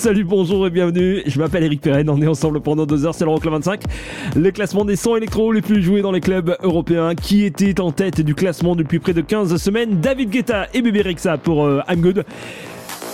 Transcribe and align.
salut, 0.00 0.24
bonjour 0.24 0.66
et 0.66 0.70
bienvenue. 0.70 1.22
Je 1.26 1.38
m'appelle 1.38 1.62
Eric 1.62 1.82
Perren, 1.82 2.08
on 2.08 2.22
est 2.22 2.26
ensemble 2.26 2.62
pendant 2.62 2.86
deux 2.86 3.04
heures, 3.04 3.14
c'est 3.14 3.26
l'Euroclub 3.26 3.52
25. 3.52 3.82
Le 4.34 4.50
classement 4.50 4.86
des 4.86 4.96
100 4.96 5.16
électro 5.16 5.52
les 5.52 5.60
plus 5.60 5.82
joués 5.82 6.00
dans 6.00 6.10
les 6.10 6.22
clubs 6.22 6.56
européens. 6.62 7.14
Qui 7.14 7.44
était 7.44 7.78
en 7.82 7.92
tête 7.92 8.22
du 8.22 8.34
classement 8.34 8.76
depuis 8.76 8.98
près 8.98 9.12
de 9.12 9.20
15 9.20 9.62
semaines 9.62 10.00
David 10.00 10.30
Guetta 10.30 10.68
et 10.72 10.80
Bébé 10.80 11.02
Rexa 11.02 11.36
pour 11.36 11.66
euh, 11.66 11.82
I'm 11.86 12.00
Good. 12.00 12.24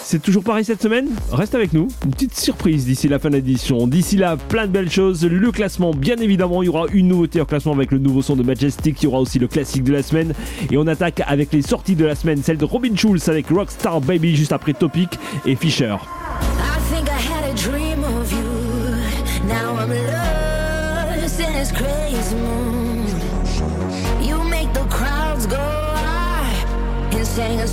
C'est 0.05 0.23
toujours 0.23 0.45
pareil 0.45 0.65
cette 0.65 0.81
semaine? 0.81 1.09
Reste 1.33 1.57
avec 1.57 1.73
nous. 1.73 1.89
Une 2.05 2.13
petite 2.13 2.37
surprise 2.37 2.87
d'ici 2.87 3.09
la 3.09 3.19
fin 3.19 3.31
de 3.31 3.35
l'édition. 3.35 3.89
D'ici 3.89 4.17
là, 4.17 4.37
plein 4.37 4.69
de 4.69 4.73
belles 4.73 4.91
choses. 4.91 5.27
Le 5.27 5.51
classement, 5.51 5.91
bien 5.91 6.17
évidemment, 6.19 6.63
il 6.63 6.67
y 6.67 6.69
aura 6.69 6.87
une 6.93 7.09
nouveauté 7.09 7.41
en 7.41 7.47
classement 7.47 7.73
avec 7.73 7.91
le 7.91 7.99
nouveau 7.99 8.23
son 8.23 8.37
de 8.37 8.45
Majestic. 8.45 9.03
Il 9.03 9.07
y 9.07 9.09
aura 9.09 9.19
aussi 9.19 9.41
le 9.41 9.49
classique 9.49 9.83
de 9.83 9.93
la 9.93 10.05
semaine. 10.05 10.35
Et 10.71 10.77
on 10.77 10.87
attaque 10.87 11.21
avec 11.27 11.53
les 11.53 11.63
sorties 11.63 11.97
de 11.97 12.05
la 12.05 12.15
semaine. 12.15 12.45
Celle 12.45 12.59
de 12.59 12.65
Robin 12.65 12.95
Schulz 12.95 13.29
avec 13.29 13.49
Rockstar 13.49 14.01
Baby 14.01 14.37
juste 14.37 14.53
après 14.53 14.75
Topic 14.75 15.19
et 15.45 15.57
Fisher. 15.57 15.97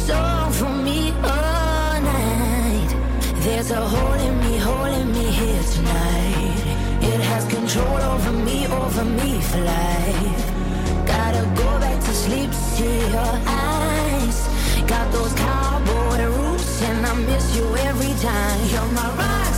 Song 0.08 0.52
for 0.52 0.74
me 0.88 1.12
all 1.24 1.96
night. 2.02 2.90
There's 3.44 3.72
a 3.72 3.84
hole 3.94 4.20
in 4.28 4.36
me, 4.44 4.58
hole 4.58 4.94
in 5.00 5.08
me 5.18 5.26
here 5.40 5.64
tonight. 5.76 6.60
It 7.12 7.20
has 7.30 7.44
control 7.46 8.00
over 8.12 8.34
me, 8.48 8.68
over 8.68 9.06
me 9.06 9.32
for 9.50 9.62
life. 9.76 10.44
Gotta 11.14 11.44
go 11.62 11.70
back 11.84 12.00
to 12.08 12.14
sleep 12.26 12.50
to 12.50 12.64
see 12.76 13.00
your 13.16 13.36
eyes. 13.72 14.38
Got 14.94 15.06
those 15.14 15.34
cowboy 15.34 16.20
roots 16.38 16.82
and 16.82 17.06
I 17.06 17.14
miss 17.30 17.56
you 17.56 17.66
every 17.90 18.14
time. 18.28 18.60
You're 18.72 18.92
my 19.00 19.10
rock 19.20 19.53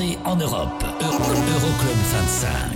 en 0.00 0.40
Europe. 0.40 0.84
Euroclub 1.00 1.96
25. 2.10 2.75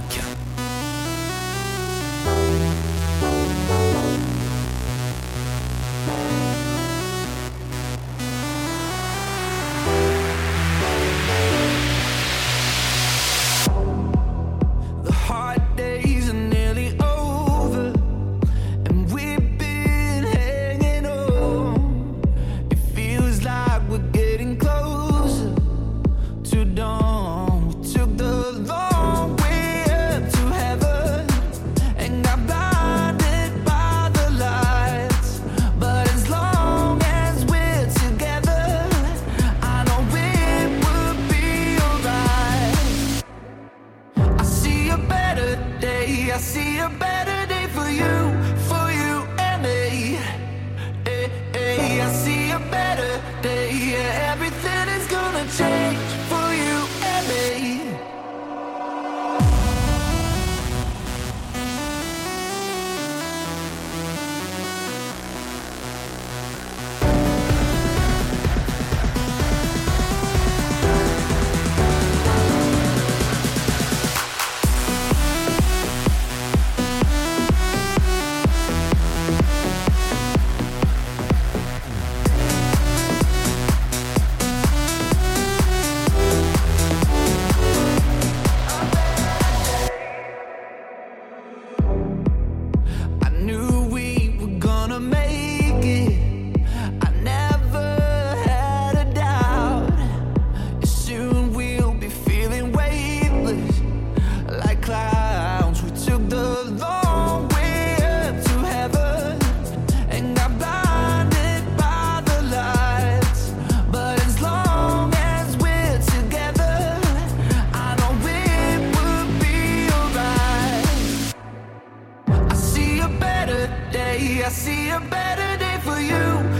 I 124.50 124.52
see 124.52 124.88
a 124.90 124.98
better 124.98 125.56
day 125.58 125.78
for 125.84 126.00
you. 126.00 126.59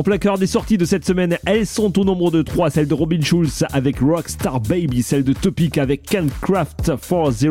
En 0.00 0.02
plein 0.02 0.16
cœur 0.16 0.38
des 0.38 0.46
sorties 0.46 0.78
de 0.78 0.86
cette 0.86 1.04
semaine, 1.04 1.36
elles 1.44 1.66
sont 1.66 1.98
au 1.98 2.04
nombre 2.04 2.30
de 2.30 2.40
trois 2.40 2.70
celle 2.70 2.88
de 2.88 2.94
Robin 2.94 3.20
Schulz 3.20 3.66
avec 3.70 3.98
Rockstar 4.00 4.58
Baby, 4.58 5.02
celle 5.02 5.24
de 5.24 5.34
Topic 5.34 5.76
avec 5.76 6.04
Can't 6.04 6.30
Craft 6.40 6.84
400 6.86 7.42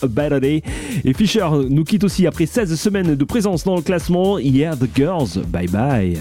A 0.00 0.06
Better 0.06 0.38
Day. 0.38 0.62
Et 1.04 1.12
Fisher 1.12 1.48
nous 1.68 1.82
quitte 1.82 2.04
aussi 2.04 2.28
après 2.28 2.46
16 2.46 2.78
semaines 2.78 3.16
de 3.16 3.24
présence 3.24 3.64
dans 3.64 3.74
le 3.74 3.82
classement. 3.82 4.38
Yeah, 4.38 4.76
The 4.76 4.88
Girls, 4.94 5.40
bye 5.48 5.66
bye. 5.66 6.20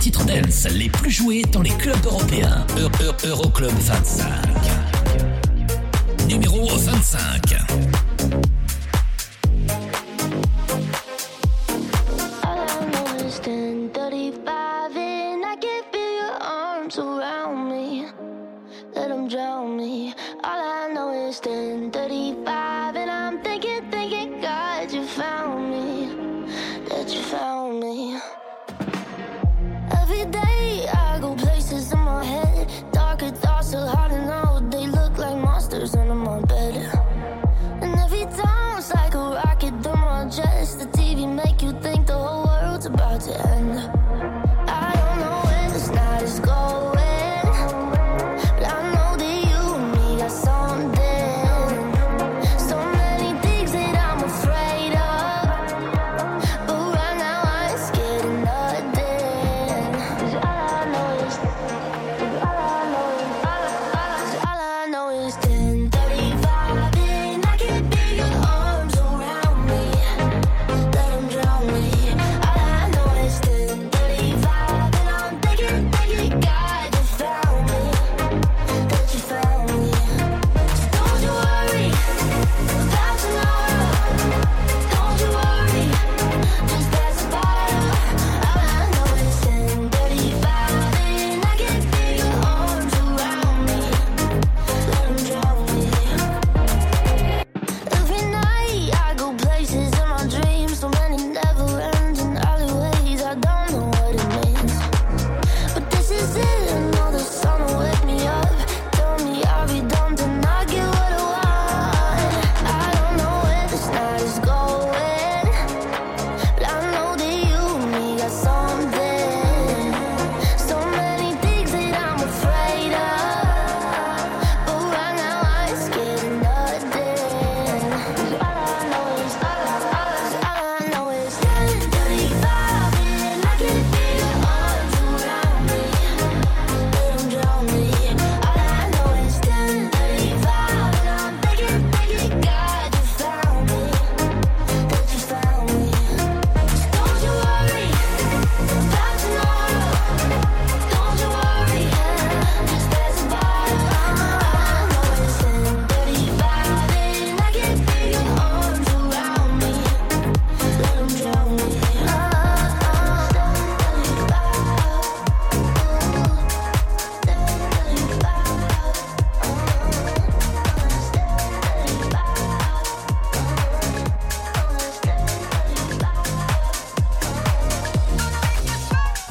Titres 0.00 0.24
dance 0.24 0.66
les 0.74 0.88
plus 0.88 1.10
joués 1.10 1.42
dans 1.52 1.62
les 1.62 1.70
clubs 1.70 2.04
européens. 2.04 2.66
Euroclub 3.24 3.72
25. 3.80 4.24
Numéro 6.28 6.68
25.« 6.68 7.56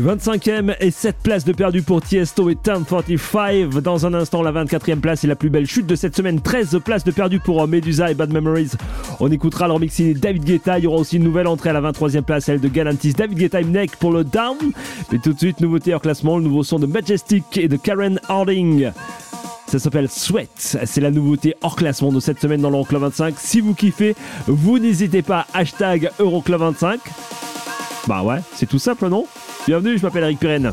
25e 0.08 0.74
et 0.80 0.90
7 0.90 1.18
places 1.22 1.44
de 1.44 1.52
perdu 1.52 1.82
pour 1.82 2.02
Tiesto 2.02 2.50
et 2.50 2.56
Turn 2.56 2.86
45. 2.86 3.82
Dans 3.82 4.06
un 4.06 4.14
instant, 4.14 4.42
la 4.42 4.54
24e 4.54 5.02
place 5.02 5.26
et 5.26 5.28
la 5.28 5.36
plus 5.36 5.50
belle 5.50 5.66
chute 5.66 5.86
de 5.86 5.96
cette 5.96 6.16
semaine. 6.16 6.40
13 6.40 6.80
places 6.80 7.04
de 7.04 7.12
perdu 7.12 7.42
pour 7.42 7.68
Medusa 7.68 8.10
et 8.10 8.14
Bad 8.14 8.32
Memories. 8.32 8.72
On 9.20 9.30
écoutera 9.30 9.68
leur 9.68 9.82
mixing 9.82 10.18
David 10.18 10.46
Guetta. 10.46 10.80
Il 10.80 10.86
y 10.86 10.88
aura 10.88 10.96
aussi 10.96 11.18
une 11.18 11.26
nouvelle 11.26 11.48
entrée 11.48 11.72
à 11.72 11.74
la 11.74 11.82
23e 11.82 12.22
place, 12.22 12.46
celle 12.46 12.62
de 12.62 12.70
Galantis. 12.70 13.12
David 13.12 13.38
Guetta 13.38 13.60
et 13.60 13.66
Neck 13.66 13.98
pour 13.98 14.14
le 14.14 14.24
Down. 14.24 14.56
Mais 15.12 15.20
tout 15.20 15.34
de 15.34 15.38
suite, 15.38 15.60
nouveauté 15.60 15.94
hors 15.94 16.02
classement, 16.02 16.38
le 16.38 16.46
nouveau 16.46 16.64
son 16.64 16.80
de 16.80 16.86
Majestic 16.86 17.58
et 17.58 17.68
de 17.68 17.76
Karen 17.76 18.18
Harding. 18.30 18.92
Ça 19.68 19.78
s'appelle 19.78 20.08
Sweat. 20.10 20.78
C'est 20.86 21.02
la 21.02 21.12
nouveauté 21.12 21.54
hors 21.62 21.76
classement 21.76 22.14
de 22.14 22.22
cette 22.22 22.40
semaine 22.40 22.62
dans 22.62 22.70
l'Euroclub 22.70 23.02
25. 23.02 23.36
Si 23.38 23.60
vous 23.60 23.74
kiffez, 23.74 24.16
vous 24.48 24.80
n'hésitez 24.80 25.22
pas. 25.22 25.48
Hashtag 25.54 26.12
Euroclub 26.20 26.62
25. 26.62 27.02
Bah 28.08 28.24
ouais, 28.24 28.40
c'est 28.54 28.68
tout 28.68 28.80
simple, 28.80 29.10
non? 29.10 29.28
Bienvenue, 29.67 29.98
je 29.98 30.04
m'appelle 30.04 30.24
Eric 30.24 30.39
Pirenne. 30.39 30.72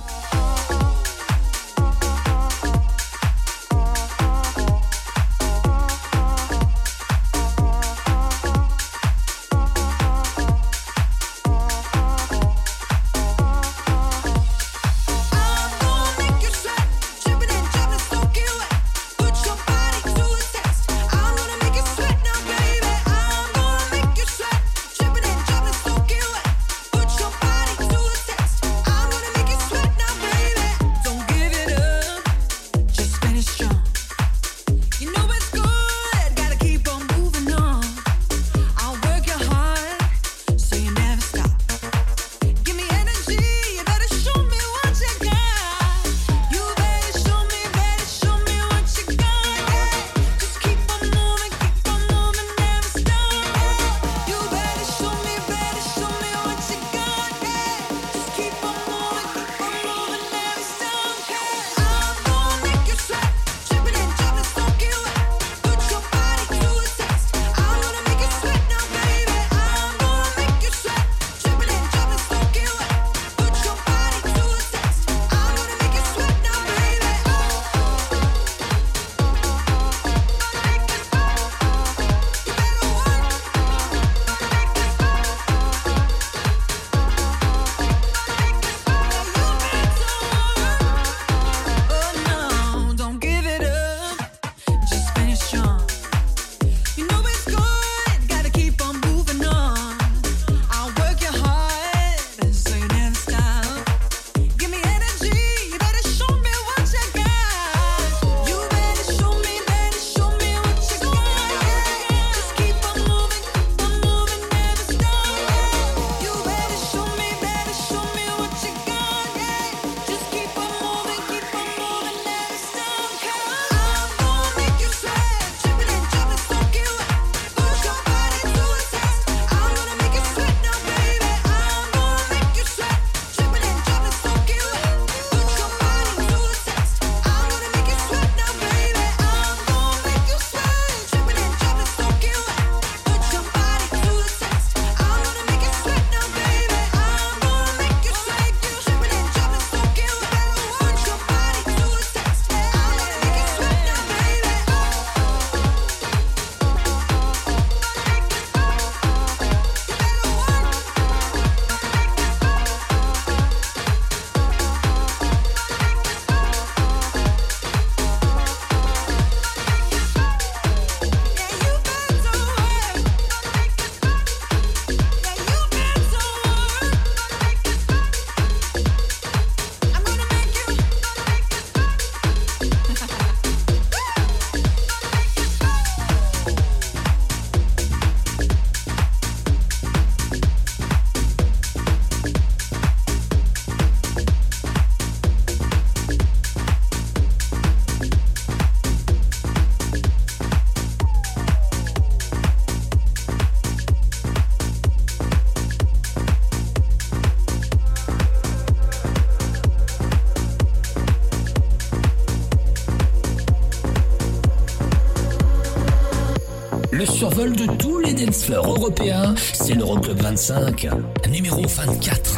de 217.52 217.66
tous 217.76 217.98
les 217.98 218.14
dancefloors 218.14 218.66
européens, 218.66 219.34
c'est 219.52 219.74
l'Euroclub 219.74 220.20
25, 220.20 220.88
numéro 221.28 221.62
24. 221.66 222.33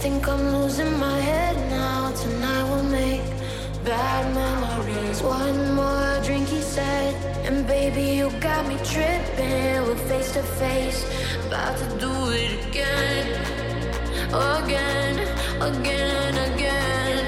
Think 0.00 0.28
I'm 0.28 0.54
losing 0.54 0.96
my 0.96 1.18
head 1.18 1.56
now. 1.70 2.12
Tonight 2.12 2.64
we'll 2.70 2.84
make 2.84 3.20
bad 3.84 4.32
memories. 4.32 5.20
One 5.22 5.74
more 5.74 6.20
drink, 6.24 6.46
he 6.48 6.60
said. 6.60 7.14
And 7.44 7.66
baby, 7.66 8.02
you 8.02 8.30
got 8.38 8.68
me 8.68 8.76
tripping. 8.84 9.82
We're 9.86 9.96
face 10.06 10.32
to 10.34 10.42
face, 10.42 11.04
about 11.48 11.76
to 11.78 11.86
do 11.98 12.12
it 12.30 12.68
again, 12.68 13.26
again, 14.32 15.18
again, 15.60 16.34
again. 16.48 17.26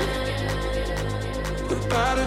About 1.70 2.14
to 2.18 2.26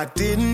I 0.00 0.06
didn't 0.14 0.49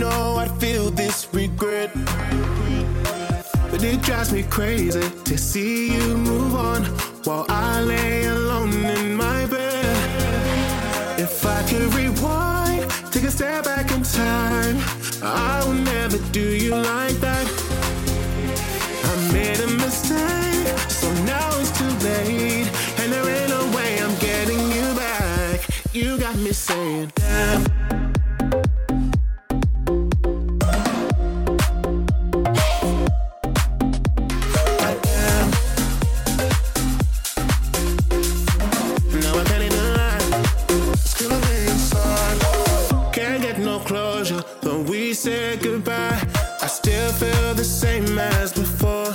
get 43.46 43.60
no 43.60 43.78
closure 43.78 44.42
when 44.62 44.84
we 44.86 45.14
said 45.14 45.60
goodbye. 45.60 46.20
I 46.62 46.66
still 46.66 47.12
feel 47.12 47.54
the 47.54 47.64
same 47.64 48.18
as 48.18 48.52
before. 48.52 49.12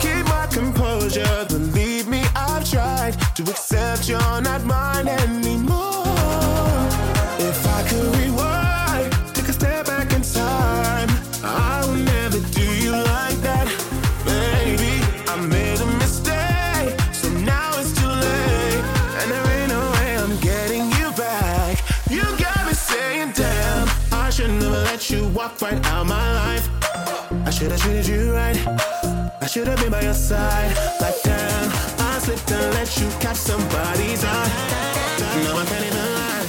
Keep 0.00 0.24
my 0.26 0.46
composure, 0.50 1.44
believe 1.48 2.06
me, 2.06 2.22
I've 2.36 2.68
tried 2.70 3.14
to 3.36 3.42
accept 3.42 4.08
you're 4.08 4.40
not 4.40 4.64
mine 4.64 5.08
anymore. 5.08 5.75
Out 25.74 26.06
my 26.06 26.32
life. 26.32 26.68
I 27.46 27.50
should 27.50 27.70
have 27.70 27.80
treated 27.80 28.06
you 28.06 28.32
right. 28.32 28.56
I 29.40 29.46
should 29.46 29.66
have 29.66 29.78
been 29.80 29.90
by 29.90 30.02
your 30.02 30.14
side. 30.14 30.70
Like 31.00 31.20
damn, 31.22 31.70
I 31.98 32.18
slipped 32.20 32.50
and 32.52 32.74
let 32.74 32.96
you 32.98 33.08
catch 33.20 33.36
somebody's 33.36 34.24
eye. 34.24 34.50
Now 35.44 35.58
I 35.58 35.64
can't 35.66 35.84
even 35.84 35.98
lie. 36.14 36.46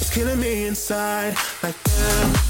It's 0.00 0.10
killing 0.12 0.40
me 0.40 0.66
inside. 0.66 1.36
Like 1.62 1.76
damn. 1.84 2.49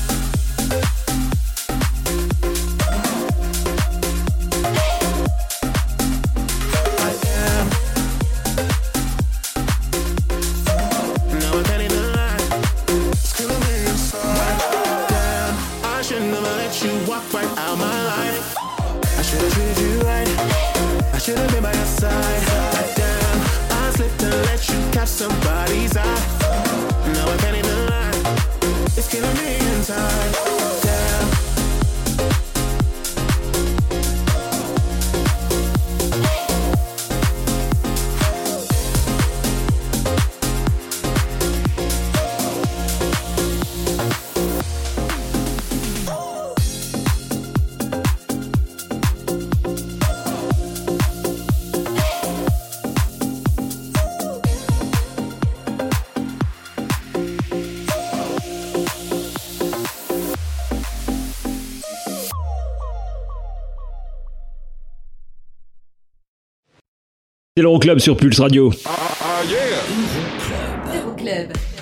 C'est 67.61 67.65
l'Euroclub 67.65 67.99
sur 67.99 68.17
Pulse 68.17 68.41
Radio. 68.41 68.73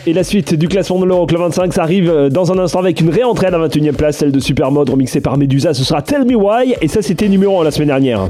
Et 0.08 0.12
la 0.12 0.24
suite 0.24 0.54
du 0.54 0.66
classement 0.66 0.98
de 0.98 1.04
l'Euroclub 1.04 1.38
25, 1.38 1.72
ça 1.72 1.84
arrive 1.84 2.10
euh, 2.10 2.28
dans 2.28 2.50
un 2.50 2.58
instant 2.58 2.80
avec 2.80 3.00
une 3.00 3.10
réentrée 3.10 3.46
à 3.46 3.50
la 3.50 3.58
21 3.58 3.92
e 3.92 3.92
place, 3.92 4.16
celle 4.16 4.32
de 4.32 4.40
Supermode 4.40 4.90
remixée 4.90 5.20
par 5.20 5.38
Medusa. 5.38 5.74
Ce 5.74 5.84
sera 5.84 6.02
Tell 6.02 6.24
Me 6.24 6.34
Why, 6.34 6.74
et 6.80 6.88
ça 6.88 7.00
c'était 7.00 7.28
numéro 7.28 7.60
1 7.60 7.64
la 7.64 7.70
semaine 7.70 7.86
dernière. 7.86 8.26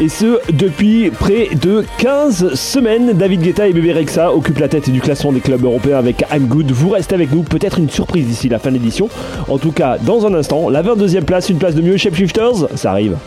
Et 0.00 0.08
ce, 0.08 0.38
depuis 0.54 1.10
près 1.10 1.50
de 1.60 1.84
15 1.98 2.54
semaines, 2.54 3.12
David 3.12 3.42
Guetta 3.42 3.68
et 3.68 3.74
Bébé 3.74 3.92
Rexa 3.92 4.32
occupent 4.32 4.60
la 4.60 4.68
tête 4.68 4.88
du 4.88 5.02
classement 5.02 5.32
des 5.32 5.40
clubs 5.40 5.62
européens 5.62 5.98
avec 5.98 6.24
I'm 6.32 6.46
Good. 6.46 6.70
Vous 6.70 6.88
restez 6.88 7.14
avec 7.14 7.30
nous, 7.30 7.42
peut-être 7.42 7.78
une 7.78 7.90
surprise 7.90 8.26
d'ici 8.26 8.48
la 8.48 8.58
fin 8.58 8.70
de 8.70 8.76
l'édition. 8.76 9.10
En 9.50 9.58
tout 9.58 9.72
cas, 9.72 9.98
dans 9.98 10.26
un 10.26 10.32
instant, 10.32 10.70
la 10.70 10.82
22e 10.82 11.24
place, 11.24 11.50
une 11.50 11.58
place 11.58 11.74
de 11.74 11.82
mieux, 11.82 11.98
Shapeshifters, 11.98 12.68
ça 12.74 12.90
arrive. 12.90 13.18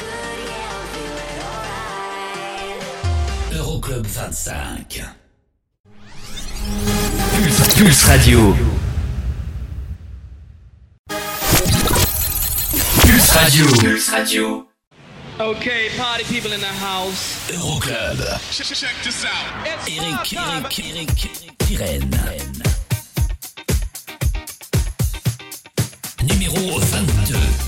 25. 4.17 5.15
Pulse, 7.35 7.77
Pulse 7.77 8.07
Radio. 8.07 8.55
Pulse 12.99 13.35
Radio. 13.35 13.65
Pulse 13.79 14.09
Radio. 14.11 14.67
Okay, 15.39 15.89
party 15.97 16.23
people 16.23 16.51
in 16.51 16.59
the 16.59 16.65
house. 16.65 17.47
Euroclub. 17.51 18.17
Eric, 19.85 20.33
Eric, 20.33 20.79
Eric, 20.79 21.57
Pirenne. 21.59 22.63
Numéro 26.23 26.79
22. 26.79 27.66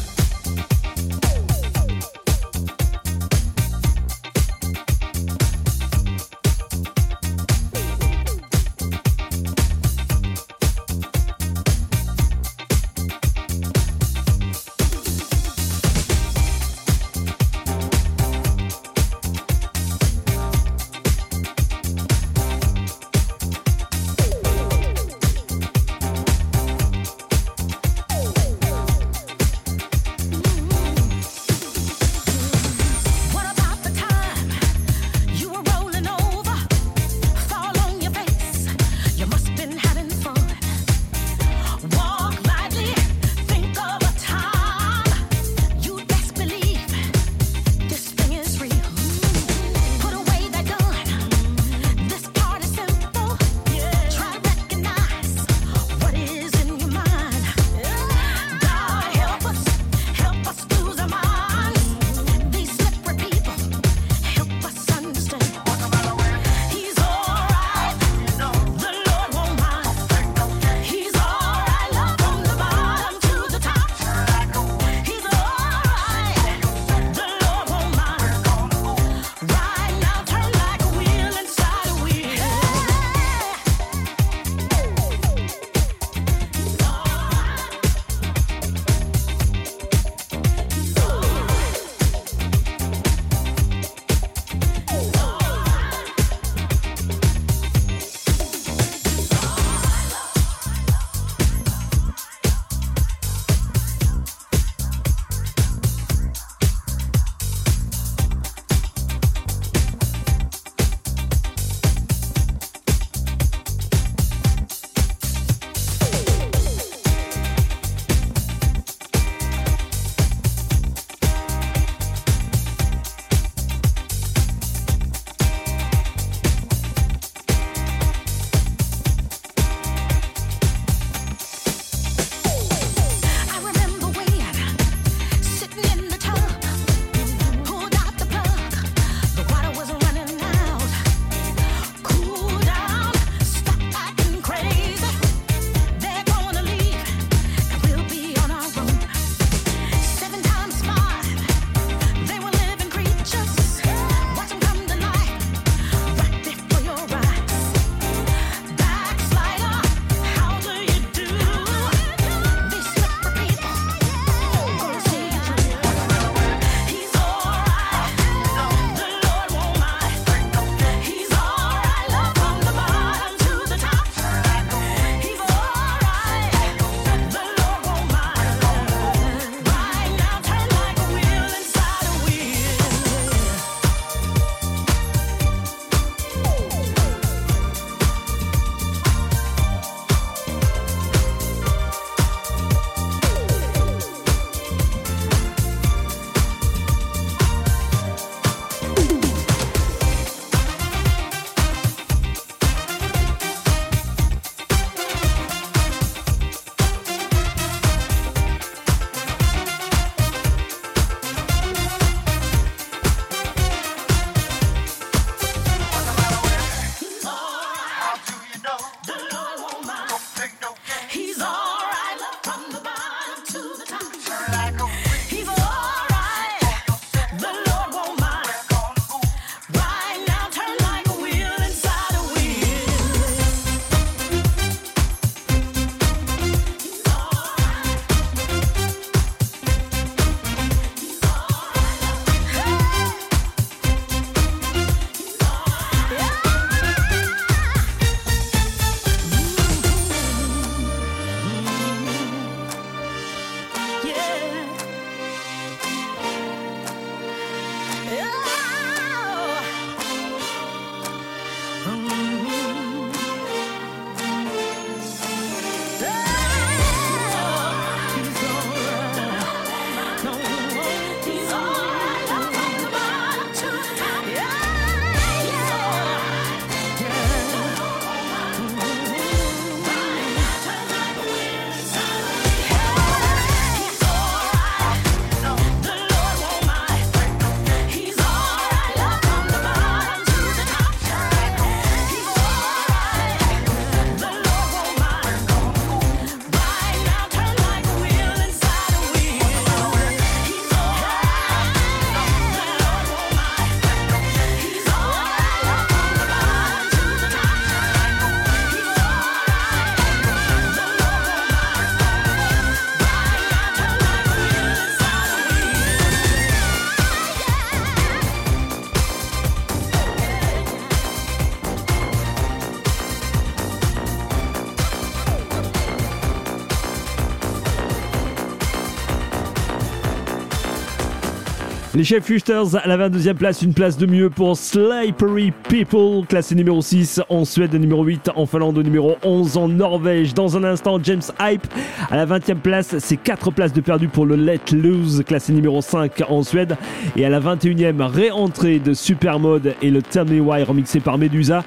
Les 332.00 332.06
chefs 332.06 332.24
Fusters 332.24 332.78
à 332.82 332.88
la 332.88 333.10
22e 333.10 333.34
place, 333.34 333.62
une 333.62 333.74
place 333.74 333.97
de 333.97 334.06
mieux 334.06 334.30
pour 334.30 334.56
Slippery 334.56 335.52
People, 335.68 336.26
classé 336.26 336.56
numéro 336.56 336.82
6 336.82 337.20
en 337.28 337.43
Suède, 337.43 337.74
numéro 337.74 338.06
8 338.06 338.32
en 338.38 338.45
Finlande, 338.45 338.78
numéro 338.78 339.18
11 339.22 339.58
en 339.58 339.68
Norvège. 339.68 340.34
Dans 340.34 340.56
un 340.56 340.64
instant, 340.64 340.97
James 341.04 341.22
Hype 341.41 341.68
à 342.10 342.16
la 342.16 342.26
20e 342.26 342.56
place, 342.56 342.97
c'est 343.00 343.18
4 343.18 343.52
places 343.52 343.74
de 343.74 343.82
perdu 343.82 344.08
pour 344.08 344.26
le 344.26 344.38
Let 344.38 344.62
Loose, 344.72 345.26
classé 345.28 345.52
numéro 345.52 345.82
5 345.82 346.24
en 346.30 346.41
Suède. 346.41 346.78
Et 347.18 347.26
à 347.26 347.30
la 347.30 347.41
21e, 347.41 348.02
réentrée 348.04 348.80
de 348.80 348.93
Supermode 348.93 349.76
et 349.82 349.91
le 349.91 350.02
Tell 350.02 350.24
Me 350.24 350.39
Why 350.39 350.64
remixé 350.64 351.02
par 351.02 351.18
Medusa. 351.18 351.66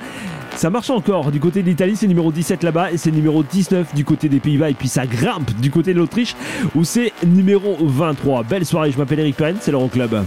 Ça 0.57 0.71
marche 0.71 0.91
encore. 0.91 1.33
Du 1.33 1.41
côté 1.41 1.63
de 1.63 1.69
l'Italie, 1.69 1.97
c'est 1.97 2.07
numéro 2.07 2.31
17 2.31 2.63
là-bas 2.63 2.93
et 2.93 2.97
c'est 2.97 3.11
numéro 3.11 3.43
19 3.43 3.95
du 3.95 4.05
côté 4.05 4.29
des 4.29 4.41
Pays-Bas. 4.41 4.71
Et 4.71 4.75
puis 4.75 4.89
ça 4.89 5.07
grimpe 5.07 5.51
du 5.61 5.71
côté 5.71 5.93
de 5.93 5.99
l'Autriche 5.99 6.37
où 6.75 6.85
c'est 6.85 7.13
numéro 7.27 7.77
23. 7.81 8.45
Belle 8.45 8.65
soirée, 8.65 8.93
je 8.93 8.99
m'appelle 8.99 9.21
Eric 9.21 9.37
Perrin, 9.37 9.55
c'est 9.61 9.73
l'Euroclub. 9.73 10.13
Euroclub 10.13 10.27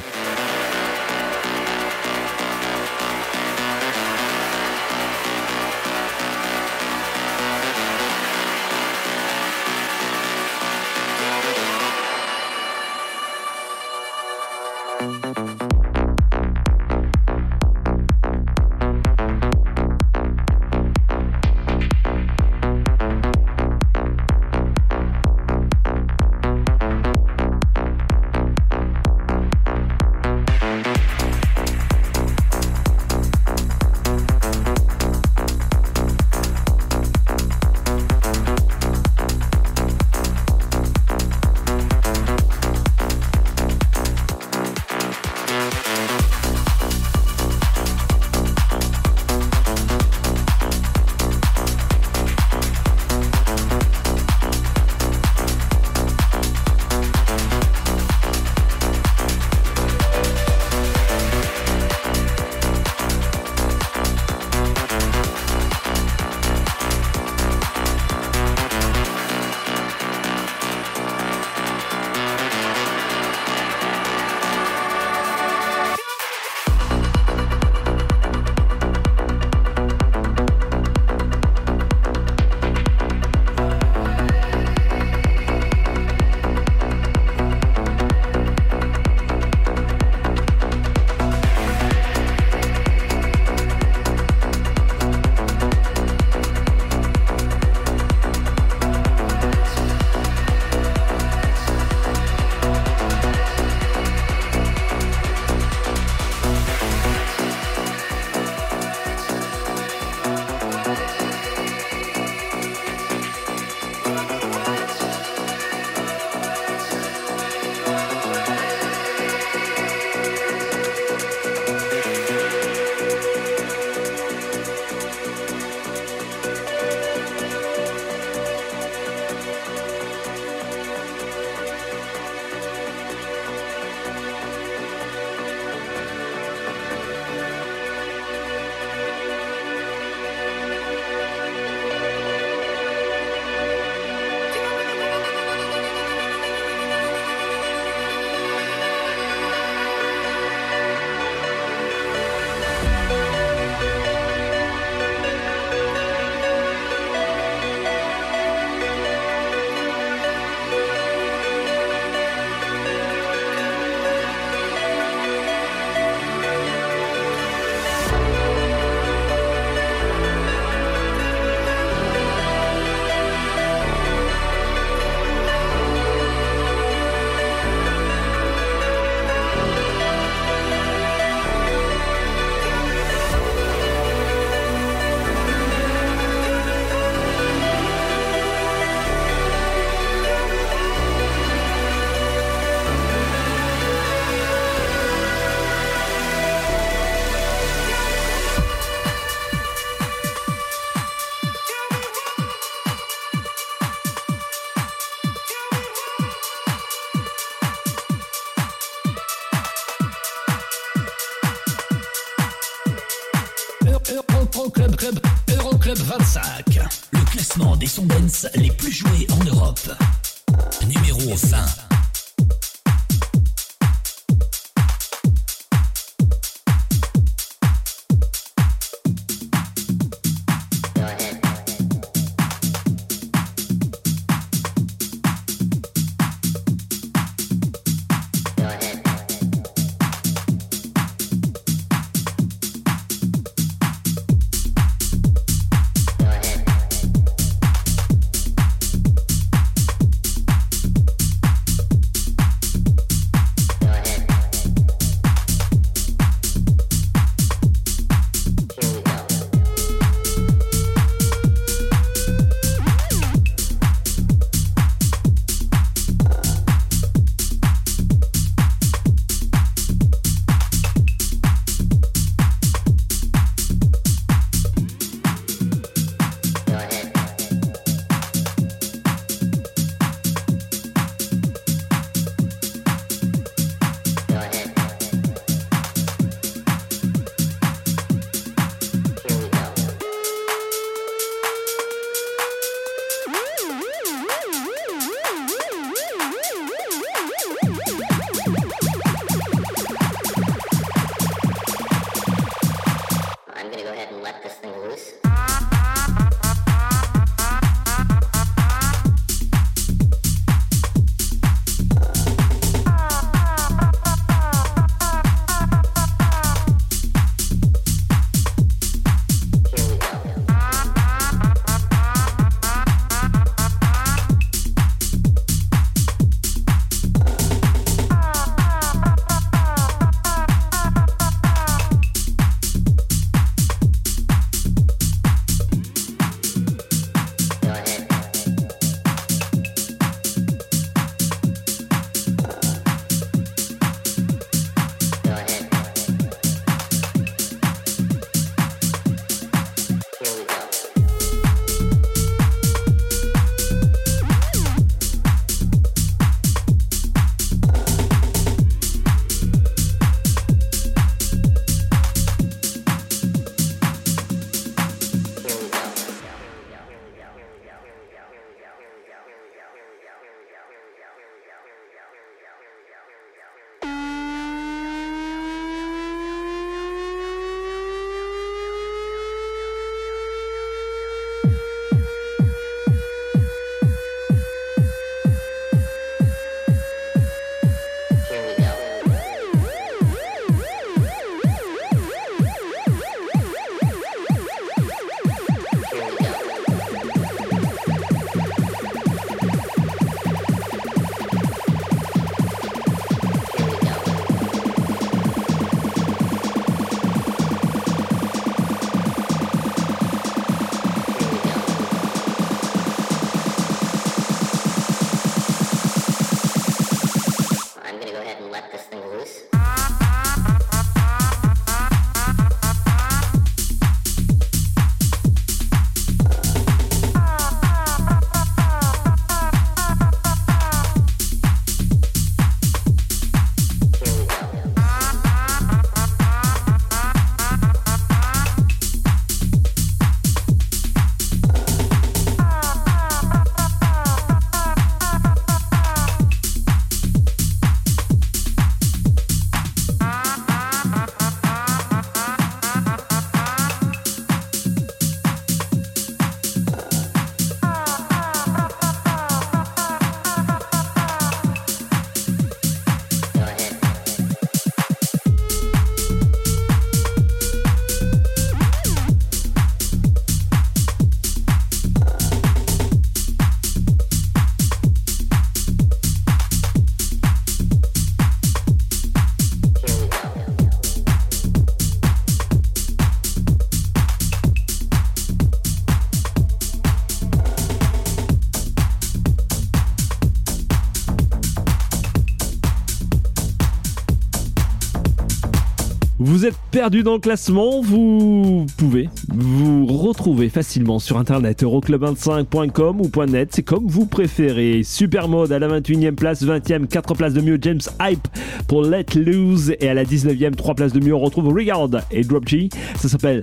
perdu 496.86 497.02
dans 497.02 497.14
le 497.14 497.20
classement, 497.20 497.82
vous 497.82 498.68
pouvez 498.78 499.10
vous 499.34 499.88
retrouver 499.88 500.50
facilement 500.50 501.00
sur 501.00 501.18
internet 501.18 501.64
euroclub25.com 501.64 503.02
ou 503.02 503.26
.net, 503.26 503.50
c'est 503.54 503.64
comme 503.64 503.88
vous 503.88 504.06
préférez. 504.06 504.84
Supermode 504.84 505.52
à 505.52 505.58
la 505.58 505.68
21e 505.68 506.14
place, 506.14 506.44
20e, 506.44 506.86
4 506.86 507.16
places 507.16 507.34
de 507.34 507.42
mieux, 507.42 507.58
James 507.60 507.80
Hype 508.00 508.28
pour 508.68 508.84
Let 508.84 509.16
Loose 509.16 509.74
et 509.80 509.90
à 509.90 509.96
la 509.96 510.04
19e, 510.04 510.54
3 510.54 510.76
places 510.76 510.94
de 510.94 511.00
mieux, 511.00 511.16
on 511.16 511.20
retrouve 511.20 511.48
Regard 511.48 511.90
et 512.12 512.22
Drop 512.22 512.48
G. 512.48 512.70
Ça 512.98 513.10
s'appelle 513.10 513.42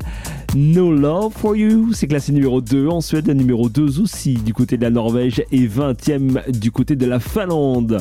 No 0.55 0.93
Love 0.93 1.33
for 1.37 1.57
You, 1.57 1.93
c'est 1.95 2.07
classé 2.07 2.31
numéro 2.31 2.61
2 2.61 2.87
en 2.87 3.01
Suède, 3.01 3.29
numéro 3.29 3.69
2 3.69 4.01
aussi 4.01 4.35
du 4.35 4.55
côté 4.55 4.77
de 4.77 4.83
la 4.85 4.91
Norvège 4.91 5.43
et 5.51 5.67
20e 5.67 6.49
du 6.49 6.71
côté 6.71 6.95
de 6.95 7.07
la 7.07 7.19
Finlande. 7.19 7.99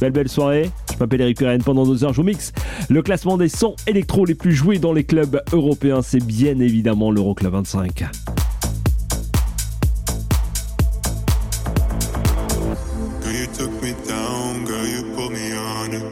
Belle 0.00 0.12
belle 0.12 0.28
soirée, 0.28 0.70
je 0.96 1.02
m'appelle 1.04 1.20
Eric 1.20 1.38
Pirenne, 1.38 1.62
pendant 1.62 1.84
deux 1.84 2.04
heures 2.04 2.12
je 2.12 2.20
vous 2.20 2.26
mixe 2.26 2.52
le 2.88 3.02
classement 3.02 3.36
des 3.36 3.48
sons 3.48 3.76
électro 3.86 4.24
les 4.24 4.34
plus 4.34 4.52
joués 4.52 4.78
dans 4.78 4.92
les 4.92 5.04
clubs 5.04 5.42
européens, 5.52 6.00
c'est 6.02 6.24
bien 6.24 6.58
évidemment 6.58 7.10
l'Euroclub 7.10 7.52
25. 7.52 8.04
Girl, 13.20 13.34
you 13.34 13.46
took 13.58 13.70
me 13.82 13.92
down, 14.06 14.64
girl, 14.64 14.86
you 14.86 15.02
put 15.14 15.30
me 15.30 15.52
on 15.54 15.92
it. 15.92 16.02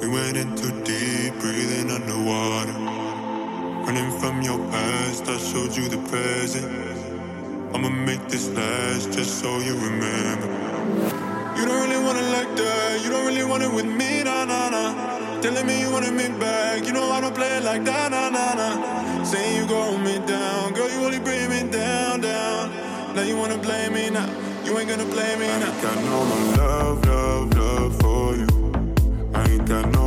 We 0.00 0.08
went 0.08 0.36
in 0.36 0.54
too 0.56 0.72
deep, 0.84 1.34
breathing 1.40 1.90
underwater. 1.90 2.72
Running 3.86 4.10
from 4.18 4.42
your 4.42 4.58
past, 4.70 5.28
I 5.28 5.36
showed 5.38 5.76
you 5.76 5.88
the 5.88 5.98
present. 6.08 6.66
I'ma 7.74 7.90
make 7.90 8.28
this 8.28 8.48
last 8.50 9.12
just 9.12 9.40
so 9.40 9.58
you 9.58 9.74
remember. 9.74 10.48
You 11.56 11.66
don't 11.66 11.88
really 11.88 11.93
like 12.34 12.56
that, 12.56 13.04
you 13.04 13.10
don't 13.10 13.26
really 13.26 13.44
want 13.44 13.62
it 13.62 13.72
with 13.72 13.86
me, 13.86 14.24
nah, 14.24 14.44
nah, 14.44 14.68
nah. 14.68 15.40
Telling 15.40 15.66
me 15.66 15.80
you 15.80 15.90
wanted 15.90 16.14
me 16.14 16.28
back, 16.40 16.84
you 16.86 16.92
know 16.92 17.06
I 17.16 17.20
don't 17.20 17.34
play 17.34 17.52
it 17.58 17.64
like 17.64 17.84
that, 17.84 18.10
nah, 18.10 18.28
nah, 18.28 18.54
nah. 18.60 19.24
Saying 19.24 19.54
you 19.56 19.66
hold 19.66 20.00
me 20.00 20.18
down, 20.26 20.72
girl, 20.74 20.90
you 20.90 21.00
only 21.06 21.20
bring 21.20 21.48
me 21.48 21.60
down, 21.70 22.20
down. 22.20 22.72
Now 23.14 23.22
you 23.22 23.36
wanna 23.36 23.58
blame 23.58 23.92
me 23.94 24.10
now, 24.10 24.28
you 24.64 24.76
ain't 24.78 24.88
gonna 24.88 25.10
blame 25.16 25.38
me 25.38 25.46
now. 25.46 25.54
I 25.54 25.70
ain't 25.70 25.82
got 25.82 25.96
no 26.10 26.18
more 26.30 26.46
love, 26.58 27.06
love, 27.06 27.46
love 27.62 27.92
for 28.02 28.34
you. 28.40 28.48
I 29.34 29.42
ain't 29.52 29.66
got 29.68 29.86
no 29.92 30.03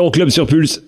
l'Euroclub 0.00 0.30
sur 0.30 0.46
Pulse. 0.46 0.82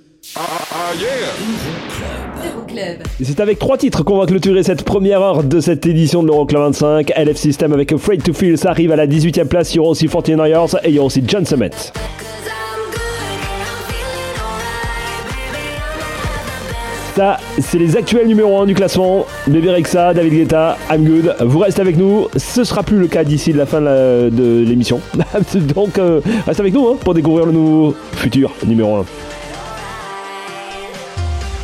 C'est 3.22 3.40
avec 3.40 3.58
trois 3.58 3.76
titres 3.76 4.02
qu'on 4.04 4.16
va 4.16 4.24
clôturer 4.24 4.62
cette 4.62 4.84
première 4.84 5.20
heure 5.20 5.44
de 5.44 5.60
cette 5.60 5.84
édition 5.84 6.22
de 6.22 6.28
l'Euroclub 6.28 6.62
25. 6.62 7.12
LF 7.14 7.36
System 7.36 7.74
avec 7.74 7.92
Afraid 7.92 8.22
to 8.22 8.32
Feel, 8.32 8.56
ça 8.56 8.70
arrive 8.70 8.90
à 8.90 8.96
la 8.96 9.06
18e 9.06 9.44
place. 9.44 9.74
Il 9.74 9.76
y 9.76 9.78
aura 9.80 9.90
aussi 9.90 10.08
49 10.08 10.48
Years 10.48 10.76
et 10.82 10.88
il 10.88 10.94
y 10.94 10.98
aura 10.98 11.08
aussi 11.08 11.22
John 11.26 11.44
Summit. 11.44 11.92
Ça, 17.14 17.36
c'est 17.58 17.76
les 17.76 17.94
actuels 17.94 18.26
numéro 18.26 18.58
1 18.60 18.64
du 18.64 18.74
classement. 18.74 19.26
Bébé 19.46 19.72
Rexa, 19.72 20.14
David 20.14 20.32
Guetta, 20.32 20.78
I'm 20.90 21.04
Good. 21.04 21.36
Vous 21.40 21.58
restez 21.58 21.82
avec 21.82 21.98
nous. 21.98 22.28
Ce 22.34 22.64
sera 22.64 22.82
plus 22.82 22.96
le 22.96 23.06
cas 23.06 23.22
d'ici 23.22 23.52
la 23.52 23.66
fin 23.66 23.82
de 23.82 24.64
l'émission. 24.66 25.02
Donc, 25.74 25.98
euh, 25.98 26.22
reste 26.46 26.60
avec 26.60 26.72
nous 26.72 26.88
hein, 26.88 26.96
pour 26.98 27.12
découvrir 27.12 27.44
le 27.44 27.52
nouveau 27.52 27.94
futur 28.22 28.54
numéro 28.64 28.98
1. 28.98 29.06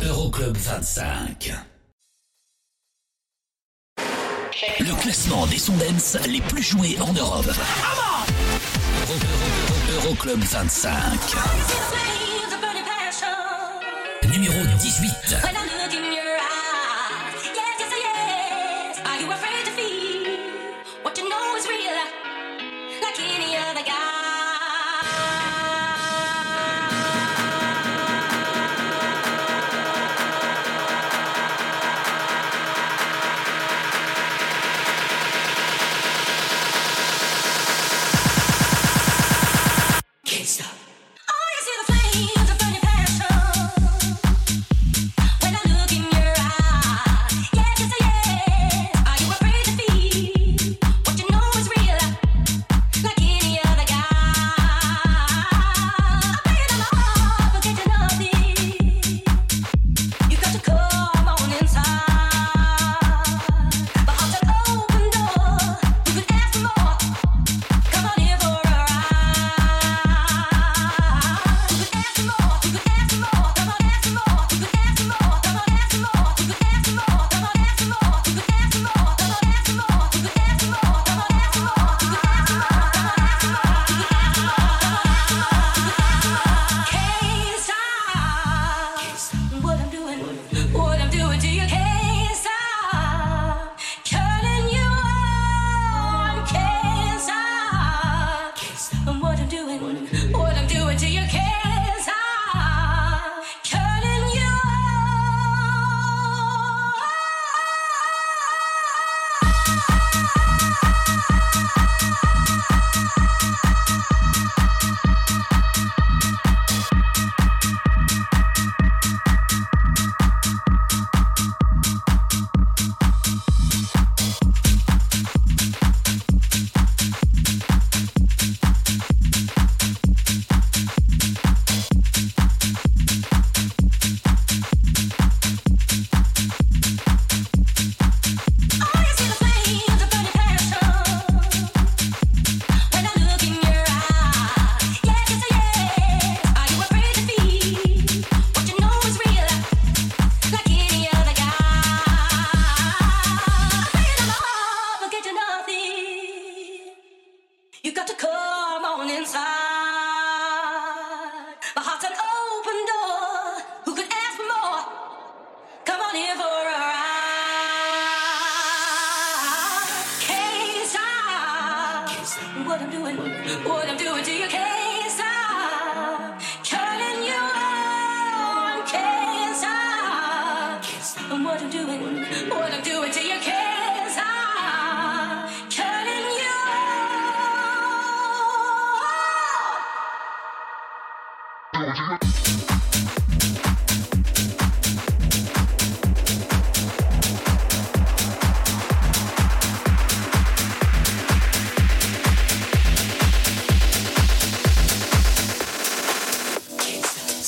Euroclub 0.03 0.57
25. 0.57 1.53
Le 4.81 5.01
classement 5.01 5.47
des 5.47 5.57
sons 5.57 5.73
les 6.27 6.41
plus 6.41 6.63
joués 6.63 6.97
en 6.99 7.13
Europe. 7.13 7.49
Euroclub 10.03 10.39
25. 10.39 10.91
Numéro 14.29 14.59
18. 14.79 15.78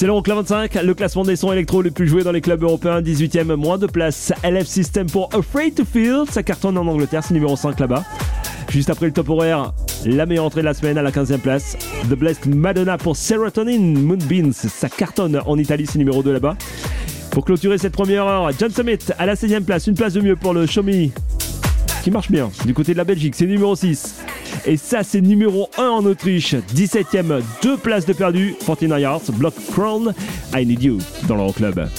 C'est 0.01 0.07
le 0.07 0.13
Rock 0.13 0.29
25, 0.29 0.81
le 0.81 0.95
classement 0.95 1.23
des 1.23 1.35
sons 1.35 1.53
électro 1.53 1.83
le 1.83 1.91
plus 1.91 2.07
joué 2.07 2.23
dans 2.23 2.31
les 2.31 2.41
clubs 2.41 2.63
européens, 2.63 3.01
18ème, 3.01 3.53
moins 3.53 3.77
de 3.77 3.85
place. 3.85 4.33
LF 4.43 4.65
System 4.65 5.05
pour 5.05 5.29
Afraid 5.31 5.75
to 5.75 5.85
Feel, 5.85 6.23
ça 6.27 6.41
cartonne 6.41 6.75
en 6.79 6.87
Angleterre, 6.87 7.23
c'est 7.23 7.35
numéro 7.35 7.55
5 7.55 7.79
là-bas. 7.79 8.03
Juste 8.67 8.89
après 8.89 9.05
le 9.05 9.11
top 9.11 9.29
horaire, 9.29 9.73
la 10.07 10.25
meilleure 10.25 10.45
entrée 10.45 10.61
de 10.61 10.65
la 10.65 10.73
semaine 10.73 10.97
à 10.97 11.03
la 11.03 11.11
15e 11.11 11.37
place. 11.37 11.77
The 12.09 12.15
Blessed 12.15 12.47
Madonna 12.47 12.97
pour 12.97 13.15
Serotonin 13.15 13.77
Moonbeans, 13.77 14.53
ça 14.53 14.89
cartonne 14.89 15.39
en 15.45 15.59
Italie, 15.59 15.85
c'est 15.85 15.99
numéro 15.99 16.23
2 16.23 16.33
là-bas. 16.33 16.57
Pour 17.29 17.45
clôturer 17.45 17.77
cette 17.77 17.93
première 17.93 18.25
heure, 18.25 18.49
John 18.57 18.71
Summit 18.71 18.97
à 19.19 19.27
la 19.27 19.35
16e 19.35 19.65
place, 19.65 19.85
une 19.85 19.93
place 19.93 20.13
de 20.13 20.21
mieux 20.21 20.35
pour 20.35 20.55
le 20.55 20.65
Show 20.65 20.81
qui 20.81 22.09
marche 22.09 22.31
bien. 22.31 22.49
Du 22.65 22.73
côté 22.73 22.93
de 22.93 22.97
la 22.97 23.03
Belgique, 23.03 23.35
c'est 23.35 23.45
numéro 23.45 23.75
6. 23.75 24.15
Et 24.65 24.77
ça, 24.77 25.03
c'est 25.03 25.21
numéro 25.21 25.69
1 25.77 25.83
en 25.83 26.05
Autriche. 26.05 26.55
17ème, 26.75 27.41
deux 27.61 27.77
places 27.77 28.05
de 28.05 28.13
perdu. 28.13 28.55
49 28.65 28.99
Yards, 28.99 29.21
Block 29.33 29.53
Crown, 29.71 30.13
I 30.55 30.65
Need 30.65 30.83
You 30.83 30.97
dans 31.27 31.35
l'Euroclub. 31.35 31.73
club. 31.73 31.89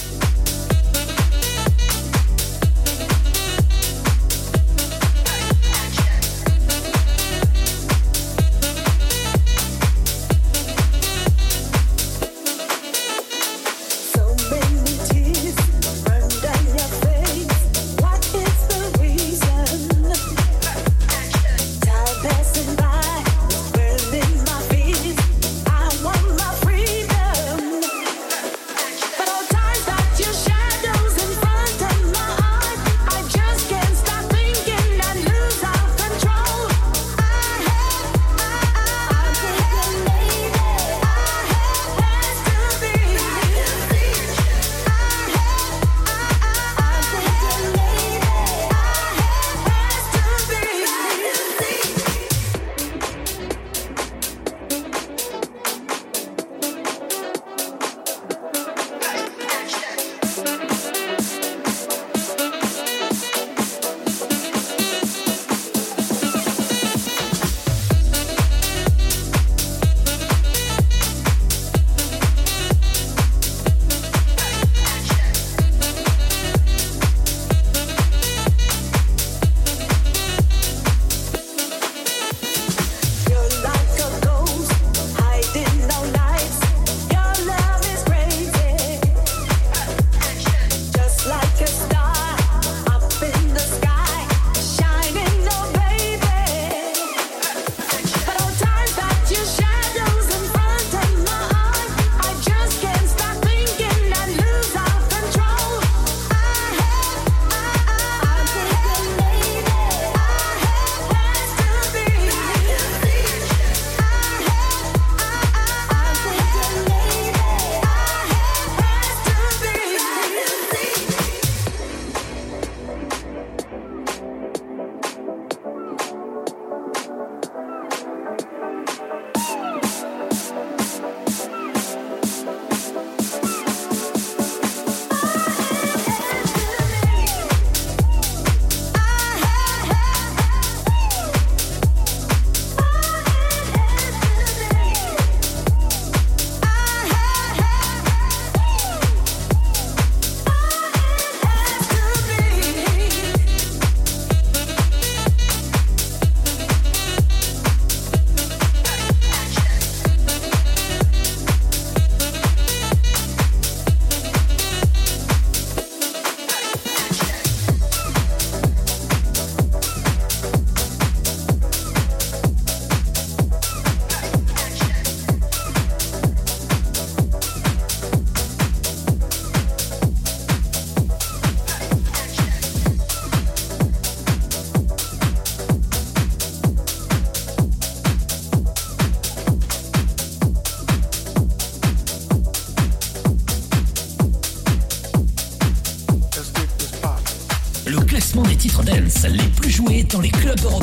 Club 200.55 200.61
Dorothée. 200.61 200.82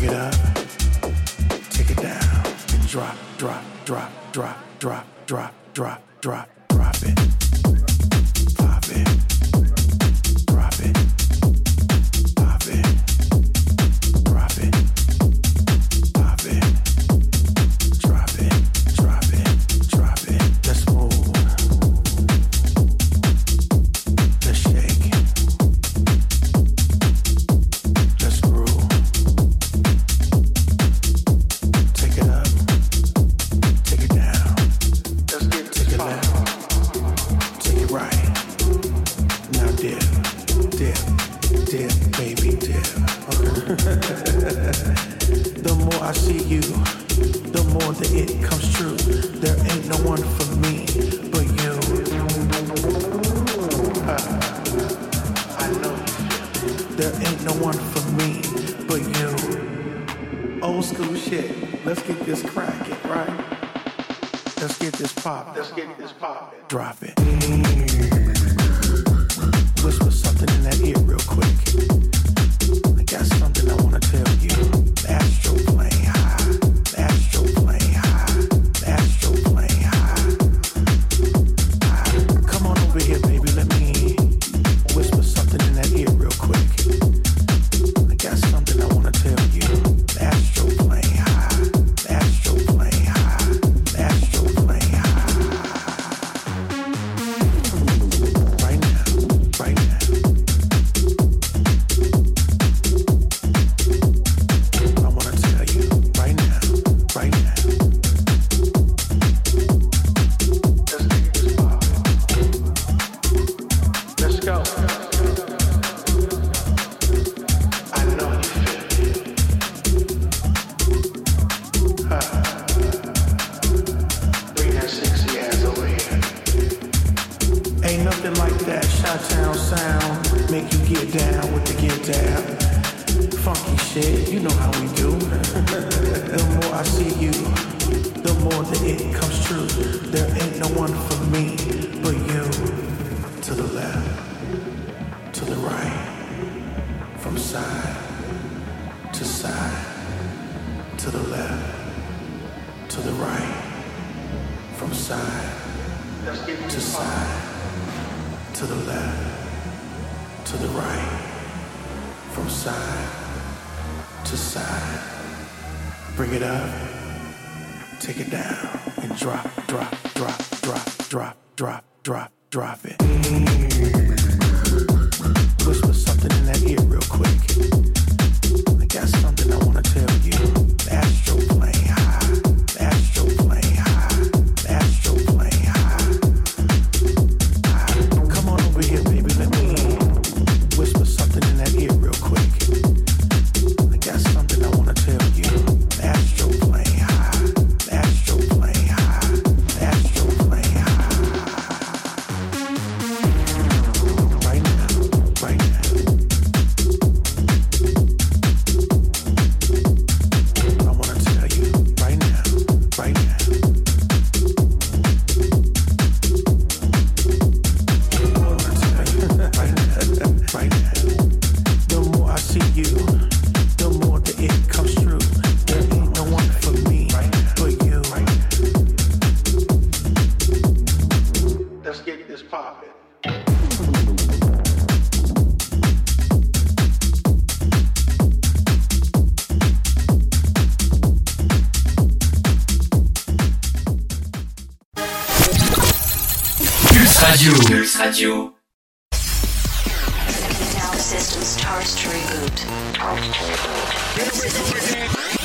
Bring 0.00 0.12
it 0.12 0.16
up, 0.16 0.32
take 1.68 1.90
it 1.90 1.98
down, 1.98 2.46
and 2.72 2.88
drop, 2.88 3.14
drop, 3.36 3.62
drop, 3.84 4.10
drop, 4.32 4.56
drop, 4.78 5.04
drop, 5.26 5.52
drop, 5.74 6.02
drop, 6.22 6.48
drop 6.70 6.96
it, 7.02 7.16
pop 8.56 8.84
it. 8.88 9.29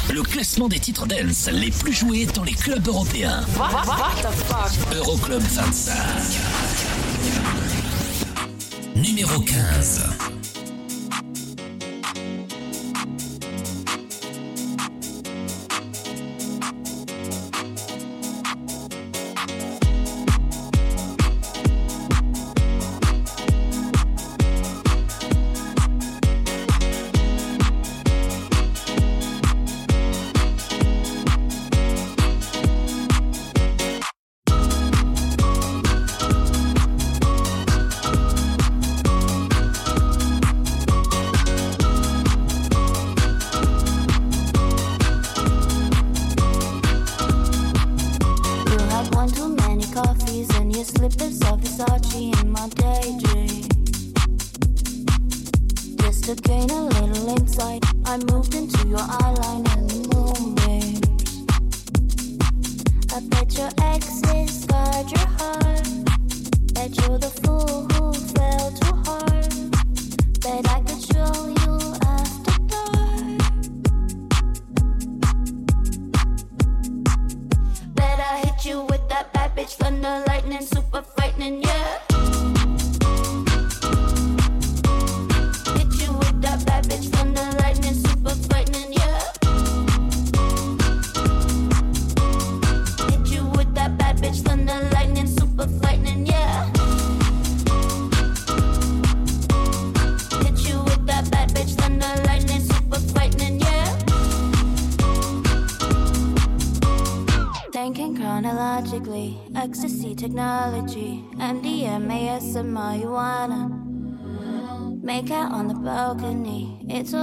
Le 0.10 0.22
classement 0.24 0.68
des 0.68 0.80
titres 0.80 1.06
dance 1.06 1.48
les 1.54 1.72
plus 1.72 1.94
joués 1.94 2.26
dans 2.26 2.44
les 2.44 2.52
clubs 2.52 2.86
européens. 2.86 3.46
Euroclub 4.94 5.42
25. 5.42 5.96
Numéro 8.96 9.40
15. 9.40 10.25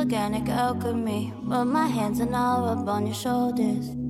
Organic 0.03 0.49
alchemy. 0.49 1.33
Put 1.49 1.65
my 1.67 1.87
hands 1.87 2.19
and 2.19 2.35
all 2.35 2.69
up 2.69 2.89
on 2.89 3.07
your 3.07 3.15
shoulders. 3.15 4.02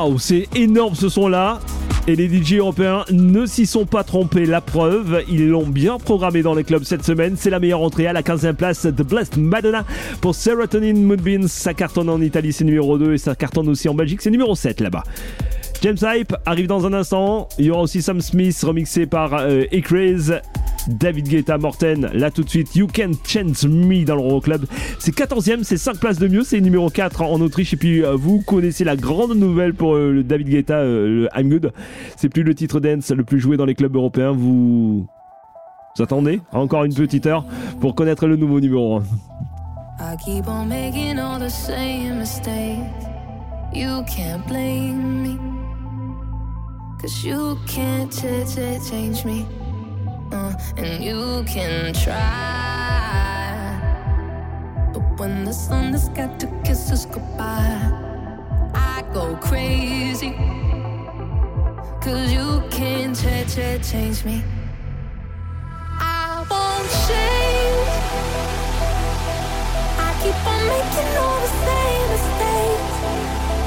Waouh, 0.00 0.18
c'est 0.18 0.48
énorme 0.56 0.94
ce 0.94 1.10
son-là. 1.10 1.60
Et 2.06 2.16
les 2.16 2.26
DJ 2.26 2.54
européens 2.54 3.04
ne 3.10 3.44
s'y 3.44 3.66
sont 3.66 3.84
pas 3.84 4.02
trompés. 4.02 4.46
La 4.46 4.62
preuve, 4.62 5.22
ils 5.28 5.50
l'ont 5.50 5.66
bien 5.66 5.98
programmé 5.98 6.40
dans 6.40 6.54
les 6.54 6.64
clubs 6.64 6.84
cette 6.84 7.04
semaine. 7.04 7.34
C'est 7.36 7.50
la 7.50 7.60
meilleure 7.60 7.82
entrée 7.82 8.06
à 8.06 8.14
la 8.14 8.22
15e 8.22 8.54
place 8.54 8.86
de 8.86 9.02
Blessed 9.02 9.36
Madonna 9.36 9.84
pour 10.22 10.34
Serotonin 10.34 10.94
Moonbeams. 10.94 11.48
Ça 11.48 11.74
cartonne 11.74 12.08
en 12.08 12.22
Italie, 12.22 12.54
c'est 12.54 12.64
numéro 12.64 12.96
2 12.96 13.12
et 13.12 13.18
ça 13.18 13.34
cartonne 13.34 13.68
aussi 13.68 13.90
en 13.90 13.94
Belgique, 13.94 14.22
c'est 14.22 14.30
numéro 14.30 14.54
7 14.54 14.80
là-bas. 14.80 15.02
James 15.82 15.98
Hype 16.02 16.34
arrive 16.46 16.66
dans 16.66 16.86
un 16.86 16.94
instant. 16.94 17.50
Il 17.58 17.66
y 17.66 17.70
aura 17.70 17.82
aussi 17.82 18.00
Sam 18.00 18.22
Smith 18.22 18.58
remixé 18.62 19.04
par 19.04 19.34
euh. 19.34 19.64
David 20.88 21.28
Guetta, 21.28 21.58
Morten, 21.58 22.10
là 22.12 22.30
tout 22.30 22.42
de 22.42 22.48
suite, 22.48 22.74
You 22.74 22.86
Can 22.86 23.12
change 23.24 23.64
Me 23.66 24.04
dans 24.04 24.16
le 24.16 24.40
Club. 24.40 24.66
C'est 24.98 25.14
14ème, 25.14 25.62
c'est 25.62 25.76
5 25.76 25.98
places 25.98 26.18
de 26.18 26.28
mieux, 26.28 26.42
c'est 26.42 26.60
numéro 26.60 26.88
4 26.88 27.22
en 27.22 27.40
Autriche. 27.40 27.74
Et 27.74 27.76
puis 27.76 28.04
euh, 28.04 28.14
vous 28.14 28.40
connaissez 28.40 28.84
la 28.84 28.96
grande 28.96 29.34
nouvelle 29.36 29.74
pour 29.74 29.94
euh, 29.94 30.22
David 30.22 30.48
Guetta, 30.48 30.78
euh, 30.78 31.06
le 31.06 31.28
I'm 31.36 31.48
Good. 31.48 31.72
C'est 32.16 32.28
plus 32.28 32.42
le 32.42 32.54
titre 32.54 32.80
dance 32.80 33.10
le 33.10 33.24
plus 33.24 33.40
joué 33.40 33.56
dans 33.56 33.66
les 33.66 33.74
clubs 33.74 33.94
européens. 33.94 34.32
Vous, 34.32 35.06
attendez 35.98 36.40
encore 36.52 36.84
une 36.84 36.94
petite 36.94 37.26
heure 37.26 37.44
pour 37.80 37.94
connaître 37.94 38.26
le 38.26 38.36
nouveau 38.36 38.60
numéro 38.60 38.96
1. 38.96 39.02
I 40.02 40.16
keep 40.24 40.48
on 40.48 40.66
making 40.66 41.18
all 41.18 41.38
the 41.38 41.50
same 41.50 42.18
mistakes. 42.18 42.78
You 43.74 44.02
can't 44.08 44.46
blame 44.48 45.22
me. 45.22 45.50
and 50.32 51.02
you 51.02 51.44
can 51.46 51.92
try. 51.92 52.16
But 54.92 55.18
when 55.18 55.44
the 55.44 55.52
sun 55.52 55.92
has 55.92 56.08
got 56.10 56.38
to 56.40 56.46
kiss 56.64 56.90
us 56.92 57.06
goodbye, 57.06 57.90
I 58.74 59.04
go 59.12 59.36
crazy. 59.36 60.32
Cause 62.00 62.32
you 62.32 62.62
can't 62.70 63.14
ch- 63.16 63.46
ch- 63.54 63.90
change 63.90 64.24
me. 64.24 64.42
I 65.98 66.44
won't 66.50 66.90
change. 67.06 67.90
I 69.98 70.10
keep 70.22 70.46
on 70.52 70.62
making 70.72 71.16
all 71.22 71.40
the 71.40 71.52
same 71.66 72.06
mistakes. 72.14 72.96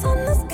sun 0.00 0.18
is 0.18 0.45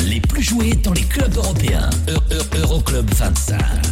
les 0.00 0.20
plus 0.20 0.42
joués 0.42 0.74
dans 0.82 0.92
les 0.92 1.02
clubs 1.02 1.36
européens. 1.36 1.90
Euroclub 2.54 3.10
-Euro 3.10 3.14
25. 3.14 3.91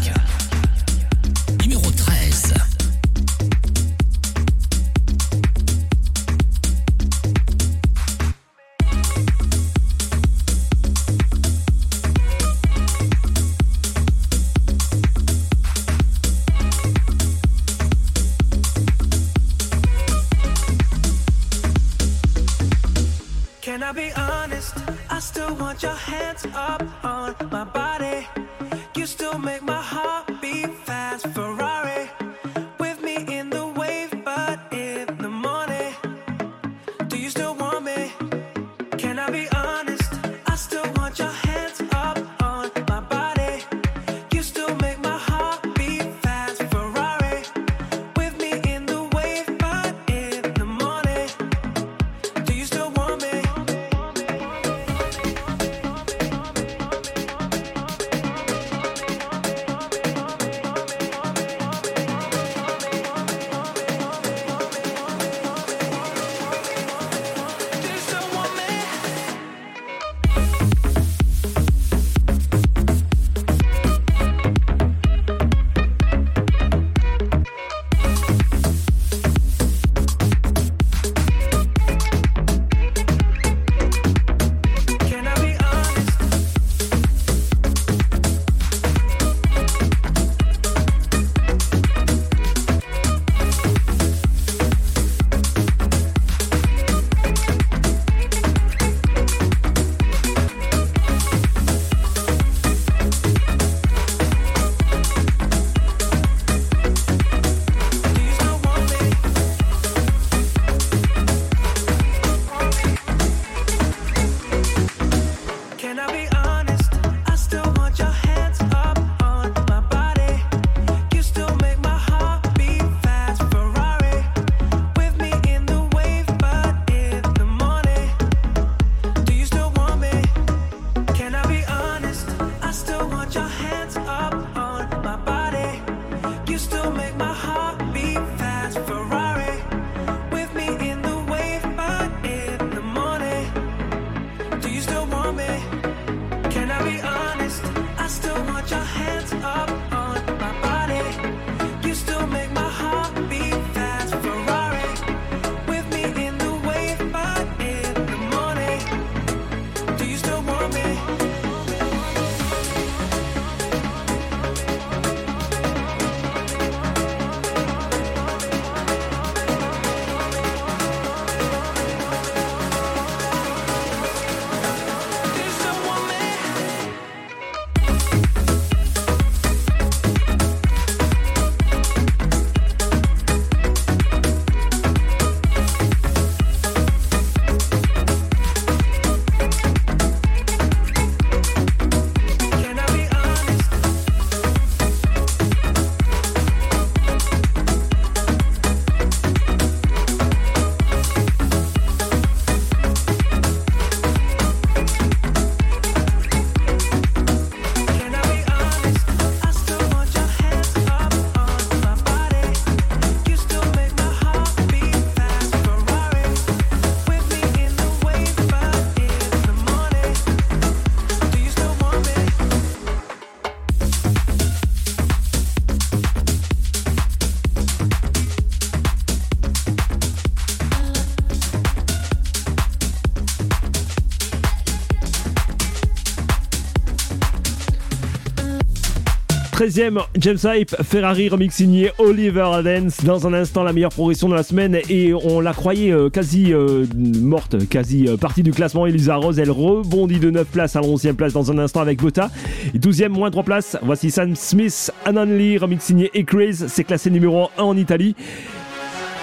13e, 239.61 239.99
James 240.17 240.39
Hype, 240.43 240.75
Ferrari, 240.83 241.29
remix 241.29 241.55
signé 241.55 241.91
Oliver 241.99 242.63
Dance. 242.65 243.05
Dans 243.05 243.27
un 243.27 243.35
instant, 243.35 243.63
la 243.63 243.75
meilleure 243.75 243.93
progression 243.93 244.27
de 244.27 244.35
la 244.35 244.43
semaine. 244.43 244.79
Et 244.89 245.13
on 245.13 245.39
la 245.39 245.53
croyait 245.53 245.93
euh, 245.93 246.09
quasi 246.09 246.55
euh, 246.55 246.87
morte, 246.97 247.69
quasi 247.69 248.09
euh, 248.09 248.17
partie 248.17 248.43
du 248.43 248.53
classement. 248.53 248.87
Elisa 248.87 249.17
Rose, 249.17 249.39
elle 249.39 249.51
rebondit 249.51 250.19
de 250.19 250.31
9 250.31 250.47
places 250.47 250.77
à 250.77 250.81
la 250.81 250.89
11e 250.89 251.13
place 251.13 251.35
dans 251.35 251.53
un 251.53 251.59
instant 251.59 251.81
avec 251.81 252.01
Bota. 252.01 252.31
12e, 252.75 253.09
moins 253.09 253.31
3 253.31 253.43
places. 253.43 253.77
Voici 253.83 254.11
Sam 254.11 254.35
Smith, 254.35 254.91
Anonly, 255.05 255.59
remix 255.59 255.85
signé 255.85 256.11
Ecraze. 256.17 256.65
C'est 256.69 256.85
classé 256.85 257.11
numéro 257.11 257.51
1 257.59 257.63
en 257.63 257.77
Italie. 257.77 258.17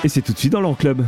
Et 0.04 0.08
c'est 0.08 0.22
tout 0.22 0.34
de 0.34 0.38
suite 0.38 0.54
dans 0.54 0.62
leur 0.62 0.78
club. 0.78 1.04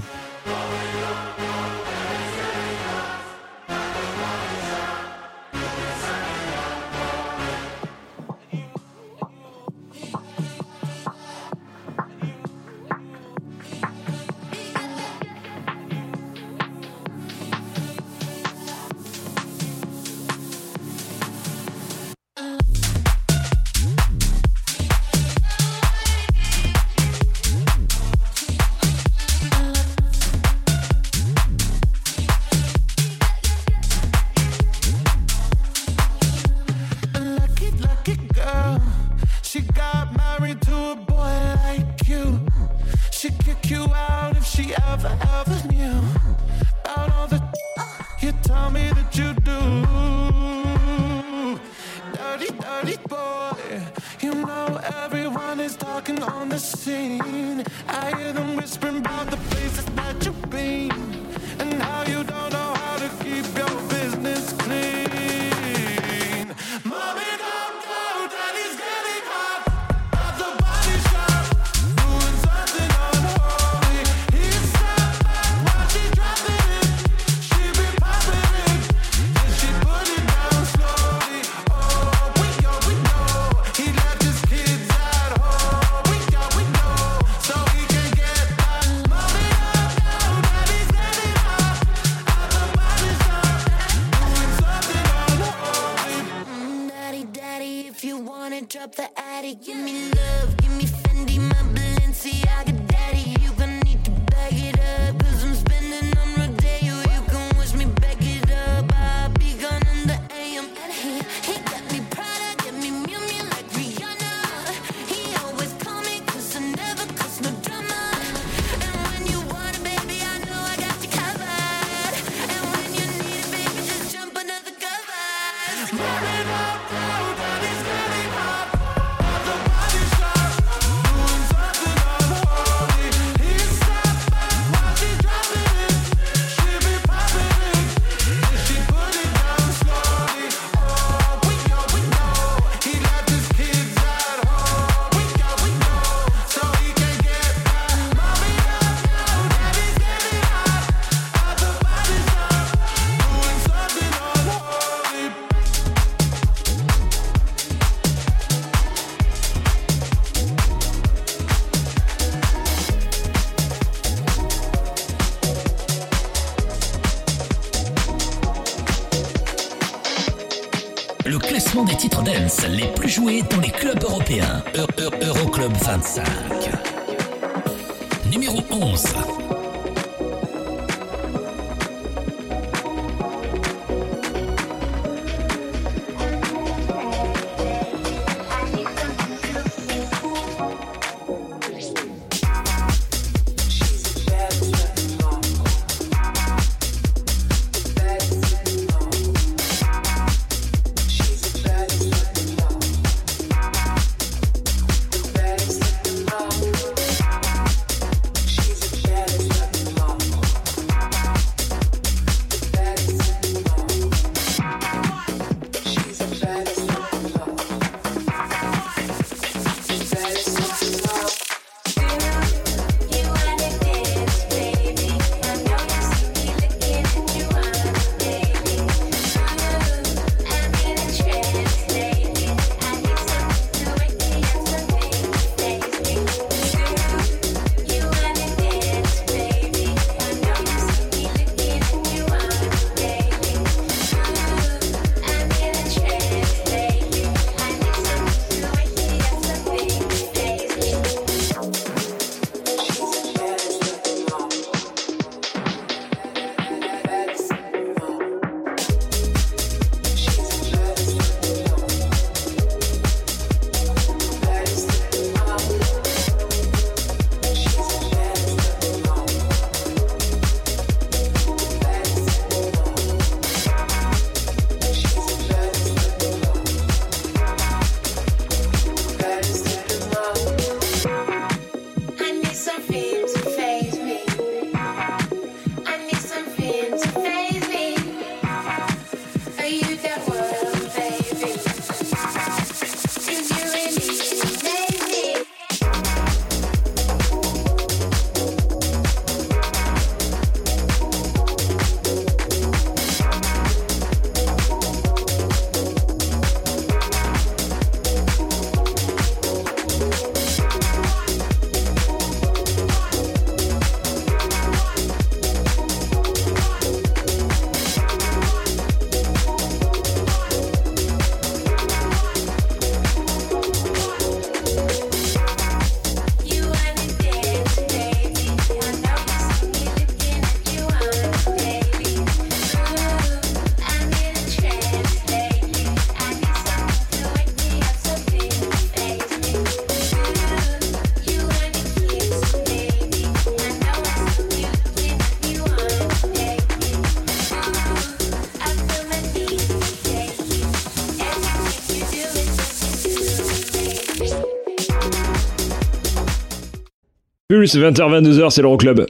Plus 357.59 357.75
20h-22h, 357.75 358.51
c'est 358.51 358.61
l'Euroclub. 358.61 359.05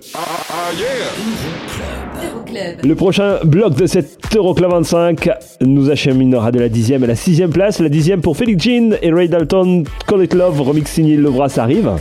Euroclub. 2.24 2.84
Le 2.84 2.96
prochain 2.96 3.38
bloc 3.44 3.76
de 3.76 3.86
cet 3.86 4.36
Euroclub 4.36 4.72
25 4.72 5.30
nous 5.62 5.92
acheminera 5.92 6.52
de 6.52 6.58
la 6.58 6.68
10e 6.68 7.04
à 7.04 7.06
la 7.06 7.14
6e 7.14 7.50
place. 7.50 7.80
La 7.80 7.90
10e 7.90 8.22
pour 8.22 8.36
Felix 8.36 8.64
Jean 8.64 8.98
et 9.04 9.12
Ray 9.12 9.30
Dalton, 9.30 9.84
Call 10.08 10.24
It 10.24 10.34
Love, 10.34 10.60
remix 10.62 10.90
signé 10.90 11.16
Lovra, 11.16 11.48
ça 11.48 11.62
arrive. 11.62 11.92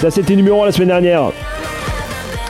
Ça, 0.00 0.10
c'était 0.10 0.34
numéro 0.34 0.64
1 0.64 0.66
la 0.66 0.72
semaine 0.72 0.88
dernière. 0.88 1.30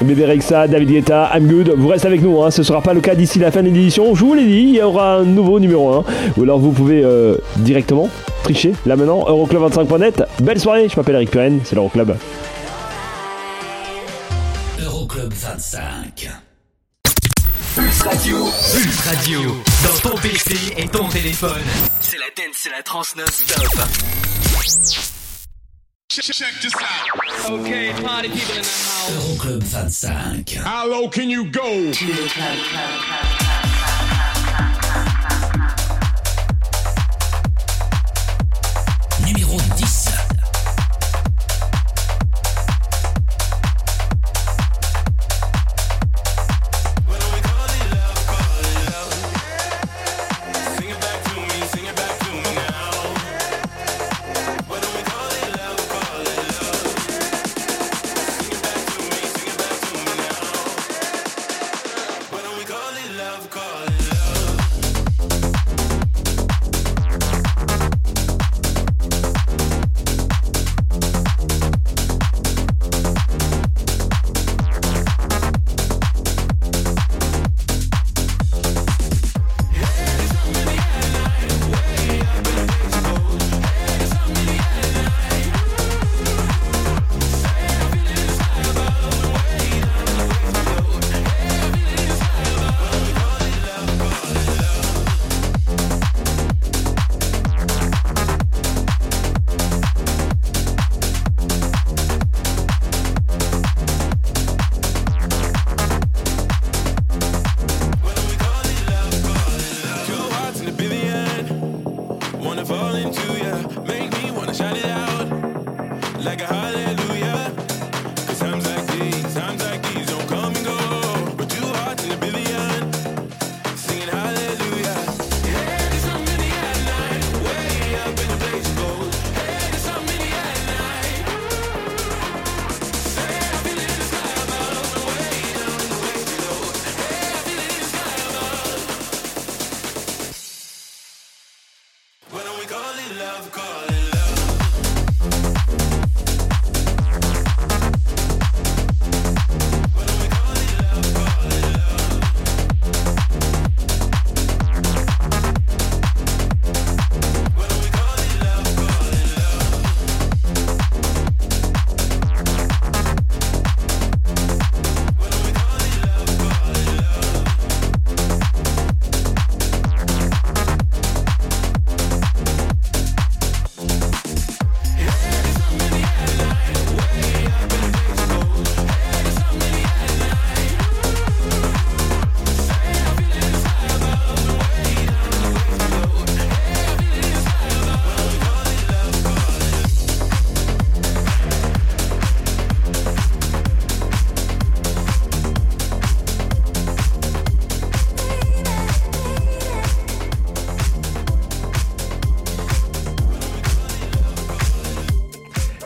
Bébé 0.02 0.26
Rexa, 0.26 0.66
David 0.66 0.90
Guetta, 0.90 1.30
I'm 1.34 1.46
Good. 1.46 1.74
Vous 1.76 1.88
restez 1.88 2.08
avec 2.08 2.20
nous, 2.20 2.42
hein. 2.42 2.50
ce 2.50 2.60
ne 2.60 2.66
sera 2.66 2.82
pas 2.82 2.94
le 2.94 3.00
cas 3.00 3.14
d'ici 3.14 3.38
la 3.38 3.50
fin 3.50 3.62
de 3.62 3.68
l'édition. 3.68 4.14
Je 4.14 4.24
vous 4.24 4.34
l'ai 4.34 4.44
dit, 4.44 4.64
il 4.68 4.74
y 4.74 4.82
aura 4.82 5.16
un 5.16 5.24
nouveau 5.24 5.60
numéro 5.60 5.92
1. 5.92 6.04
Ou 6.36 6.42
alors 6.42 6.58
vous 6.58 6.72
pouvez 6.72 7.02
euh, 7.04 7.36
directement 7.56 8.08
tricher 8.42 8.72
là 8.86 8.96
maintenant. 8.96 9.24
Euroclub25.net. 9.28 10.24
Belle 10.42 10.60
soirée, 10.60 10.88
je 10.88 10.96
m'appelle 10.96 11.14
Eric 11.16 11.30
Perren, 11.30 11.60
c'est 11.64 11.74
l'Euroclub. 11.74 12.16
Euroclub 14.84 15.32
25. 15.32 16.28
Pulse 17.74 18.02
Radio. 18.02 18.36
Pulse 18.72 19.00
Radio. 19.06 19.40
Dans 19.82 20.10
ton 20.10 20.16
PC 20.16 20.54
et 20.76 20.86
ton 20.86 21.08
téléphone. 21.08 21.50
C'est 22.00 22.18
la 22.18 22.26
dance, 22.36 22.54
c'est 22.54 22.70
la 22.70 22.82
trans 22.82 23.02
non-stop. 23.16 25.13
Okay, 27.50 27.92
party 28.04 28.28
people 28.28 28.54
in 28.54 28.62
the 28.62 28.68
house. 28.68 29.10
Euroclub 29.10 29.68
25. 29.68 30.62
How 30.62 30.86
low 30.86 31.08
can 31.08 31.28
you 31.28 31.50
go? 31.50 31.90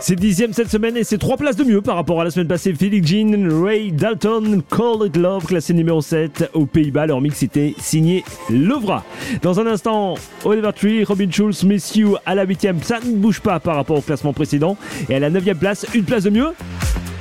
C'est 0.08 0.16
dixième 0.16 0.54
cette 0.54 0.70
semaine 0.70 0.96
et 0.96 1.04
c'est 1.04 1.18
trois 1.18 1.36
places 1.36 1.56
de 1.56 1.64
mieux 1.64 1.82
par 1.82 1.96
rapport 1.96 2.18
à 2.22 2.24
la 2.24 2.30
semaine 2.30 2.48
passée. 2.48 2.72
Felix 2.72 3.06
Jean, 3.06 3.62
Ray 3.62 3.92
Dalton, 3.92 4.62
Call 4.70 5.06
It 5.06 5.18
Love, 5.18 5.44
classé 5.44 5.74
numéro 5.74 6.00
7 6.00 6.48
aux 6.54 6.64
Pays-Bas. 6.64 7.04
Leur 7.04 7.20
mix 7.20 7.42
était 7.42 7.74
signé 7.76 8.24
Lovra. 8.48 9.04
Dans 9.42 9.60
un 9.60 9.66
instant, 9.66 10.14
Oliver 10.46 10.70
Tree, 10.74 11.04
Robin 11.04 11.30
Schulz, 11.30 11.62
Miss 11.62 11.94
You 11.94 12.16
à 12.24 12.34
la 12.34 12.44
huitième. 12.44 12.82
Ça 12.82 13.00
ne 13.04 13.16
bouge 13.16 13.40
pas 13.40 13.60
par 13.60 13.76
rapport 13.76 13.98
au 13.98 14.00
classement 14.00 14.32
précédent. 14.32 14.78
Et 15.10 15.14
à 15.14 15.18
la 15.18 15.28
neuvième 15.28 15.58
place, 15.58 15.84
une 15.92 16.04
place 16.04 16.24
de 16.24 16.30
mieux. 16.30 16.54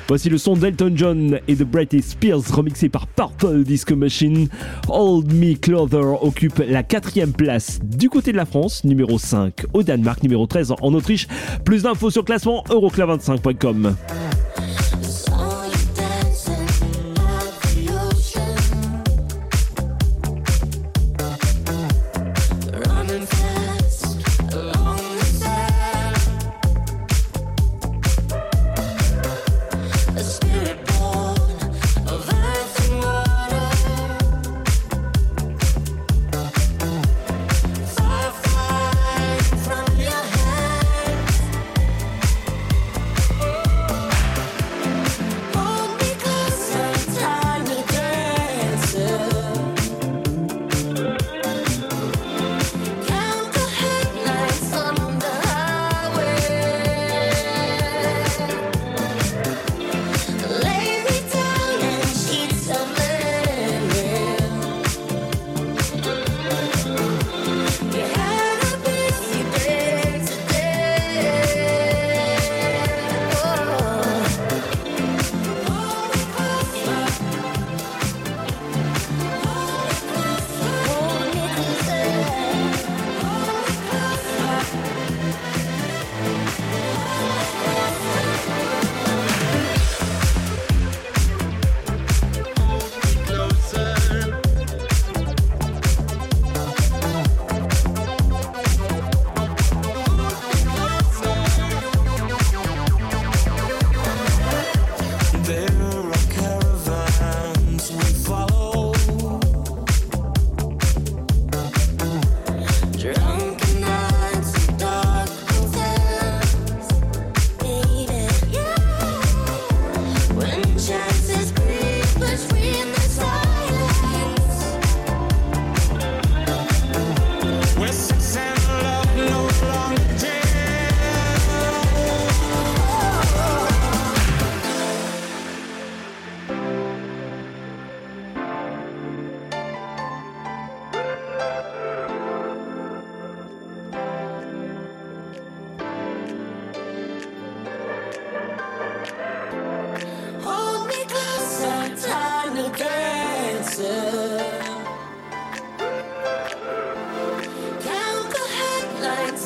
Voici 0.07 0.29
le 0.29 0.37
son 0.37 0.55
d'Elton 0.55 0.93
John 0.95 1.39
et 1.49 1.55
de 1.55 1.63
Britney 1.65 2.01
Spears 2.01 2.43
remixé 2.49 2.87
par 2.87 3.07
Purple 3.07 3.63
Disco 3.63 3.95
Machine. 3.95 4.47
Hold 4.87 5.33
Me 5.33 5.55
Closer 5.55 6.15
occupe 6.21 6.63
la 6.65 6.81
quatrième 6.81 7.33
place 7.33 7.79
du 7.83 8.09
côté 8.09 8.31
de 8.31 8.37
la 8.37 8.45
France, 8.45 8.85
numéro 8.85 9.19
5 9.19 9.65
au 9.73 9.83
Danemark, 9.83 10.23
numéro 10.23 10.47
13 10.47 10.75
en 10.81 10.93
Autriche. 10.93 11.27
Plus 11.65 11.83
d'infos 11.83 12.09
sur 12.09 12.23
classement 12.23 12.63
euroclub25.com. 12.69 13.95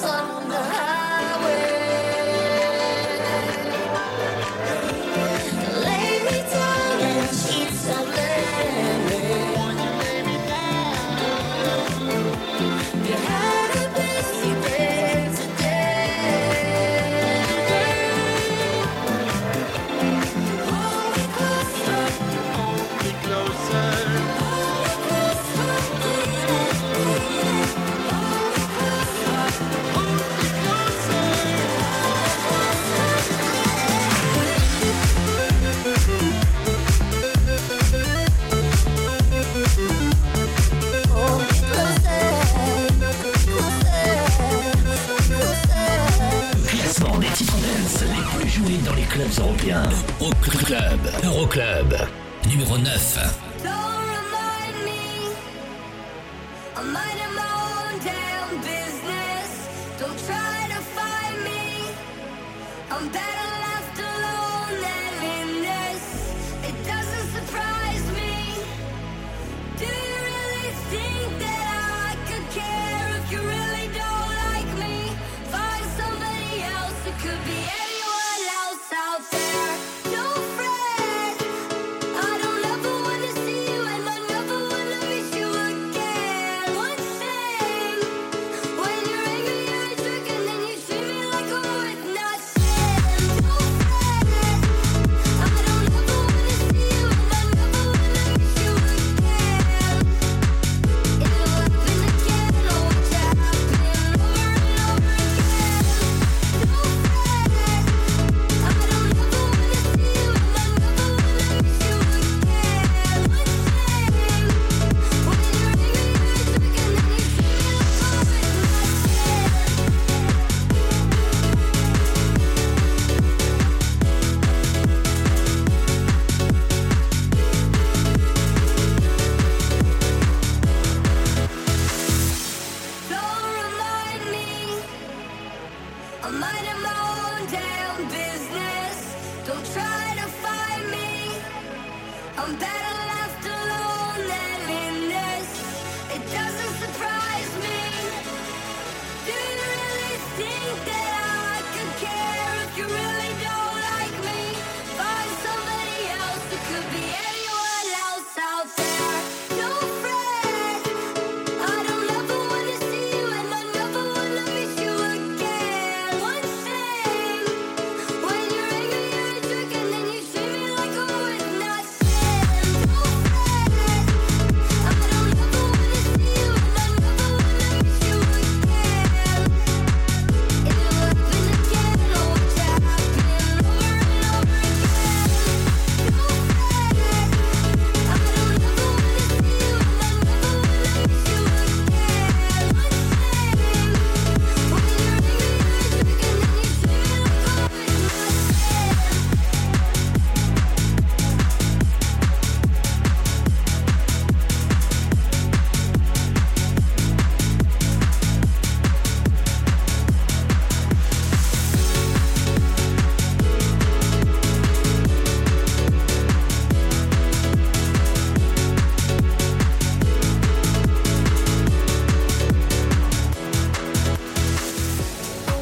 sun. 0.01 0.40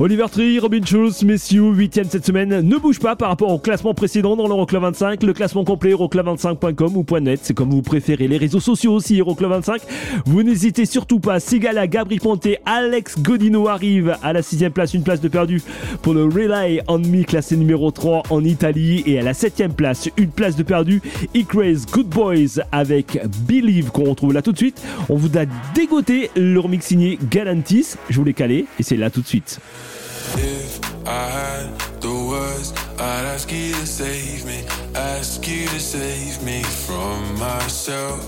Oliver 0.01 0.27
Tree, 0.31 0.59
Robin 0.59 0.80
Schulz, 0.85 1.23
messieurs, 1.23 1.73
8ème 1.73 2.07
cette 2.09 2.26
semaine. 2.26 2.61
Ne 2.61 2.77
bouge 2.77 2.99
pas 2.99 3.17
par 3.17 3.27
rapport 3.27 3.51
au 3.51 3.59
classement 3.59 3.93
précédent 3.93 4.38
dans 4.38 4.47
l'Euroclub 4.47 4.81
25. 4.81 5.21
Le 5.23 5.34
classement 5.34 5.65
complet 5.65 5.91
euroclub25.com 5.91 6.95
ou 6.95 7.19
.net, 7.19 7.41
c'est 7.43 7.53
comme 7.53 7.71
vous 7.71 7.81
préférez. 7.81 8.30
Les 8.30 8.38
réseaux 8.38 8.61
sociaux 8.61 8.93
aussi, 8.93 9.19
Euroclub 9.19 9.49
25. 9.49 9.81
Vous 10.26 10.41
n'hésitez 10.41 10.85
surtout 10.85 11.19
pas. 11.19 11.41
Sigala, 11.41 11.85
Gabri 11.85 12.19
Ponte, 12.19 12.47
Alex 12.65 13.19
Godino 13.19 13.67
arrive 13.67 14.15
à 14.23 14.31
la 14.31 14.39
6ème 14.39 14.69
place, 14.69 14.93
une 14.93 15.03
place 15.03 15.19
de 15.19 15.27
perdu 15.27 15.61
pour 16.01 16.13
le 16.13 16.23
Relay 16.23 16.81
on 16.88 16.99
Me, 16.99 17.23
classé 17.23 17.57
numéro 17.57 17.91
3 17.91 18.23
en 18.30 18.41
Italie. 18.45 19.03
Et 19.05 19.19
à 19.19 19.21
la 19.21 19.34
7ème 19.34 19.73
place, 19.73 20.09
une 20.15 20.30
place 20.30 20.55
de 20.55 20.63
perdu, 20.63 21.01
Icraze 21.34 21.85
Good 21.91 22.07
Boys 22.07 22.63
avec 22.71 23.19
Believe 23.45 23.91
qu'on 23.91 24.05
retrouve 24.05 24.31
là 24.31 24.41
tout 24.41 24.53
de 24.53 24.57
suite. 24.57 24.81
On 25.09 25.17
vous 25.17 25.38
a 25.38 25.43
dégoté 25.76 26.31
le 26.38 26.57
remix 26.61 26.85
signé 26.85 27.19
Galantis. 27.30 27.95
Je 28.09 28.17
vous 28.17 28.23
l'ai 28.23 28.34
calé 28.34 28.65
et 28.80 28.84
c'est 28.84 28.95
là 28.95 29.09
tout 29.09 29.19
de 29.19 29.27
suite. 29.27 29.59
If 30.36 30.80
I 31.08 31.26
had 31.40 31.80
the 32.02 32.14
words, 32.14 32.74
I'd 33.00 33.26
ask 33.34 33.52
you 33.52 33.74
to 33.74 33.88
save 33.88 34.46
me, 34.46 34.64
ask 34.96 35.48
you 35.48 35.68
to 35.68 35.80
save 35.80 36.41
me 36.44 36.64
from 36.64 37.38
myself. 37.38 38.24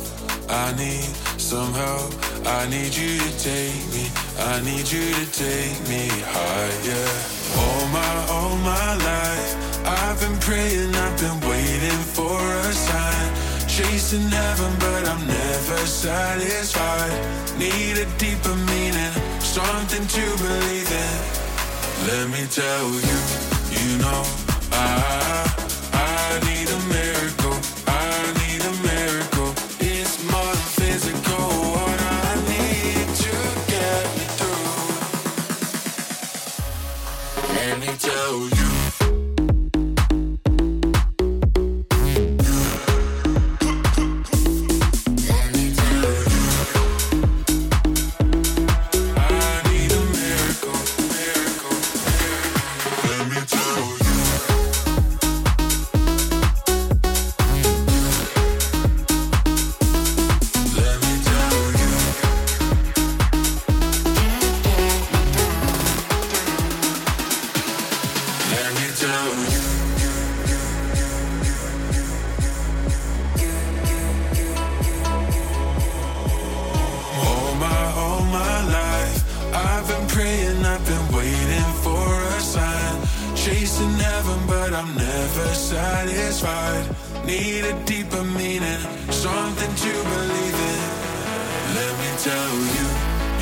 I 0.50 0.74
need 0.76 1.10
some 1.40 1.74
help, 1.74 2.14
I 2.46 2.68
need 2.70 2.96
you 2.96 3.20
to 3.20 3.32
take 3.40 3.84
me, 3.96 4.06
I 4.40 4.62
need 4.62 4.92
you 4.92 5.14
to 5.14 5.26
take 5.32 5.80
me 5.88 6.08
higher. 6.36 7.10
All 7.62 7.88
my, 7.98 8.14
all 8.30 8.56
my 8.58 8.96
life, 8.96 9.52
I've 9.86 10.20
been 10.20 10.38
praying, 10.40 10.94
I've 10.96 11.18
been 11.20 11.40
waiting 11.50 12.02
for 12.16 12.40
a 12.40 12.74
sign. 12.74 13.32
Chasing 13.68 14.30
heaven, 14.30 14.74
but 14.80 15.08
I'm 15.08 15.26
never 15.26 15.78
satisfied. 15.88 17.58
Need 17.58 17.98
a 17.98 18.06
deeper 18.18 18.56
meaning, 18.68 19.14
something 19.40 20.06
to 20.06 20.38
believe 20.44 20.92
in. 20.92 21.41
Let 22.08 22.30
me 22.30 22.48
tell 22.48 22.88
you, 22.90 23.20
you 23.70 23.98
know, 24.00 24.24
I, 24.72 25.51
satisfied. 86.42 87.26
Need 87.26 87.64
a 87.66 87.74
deeper 87.86 88.24
meaning, 88.24 88.82
something 89.12 89.74
to 89.84 89.94
believe 90.14 90.58
in. 90.72 90.80
Let 91.78 91.94
me 92.02 92.10
tell 92.28 92.54
you, 92.76 92.88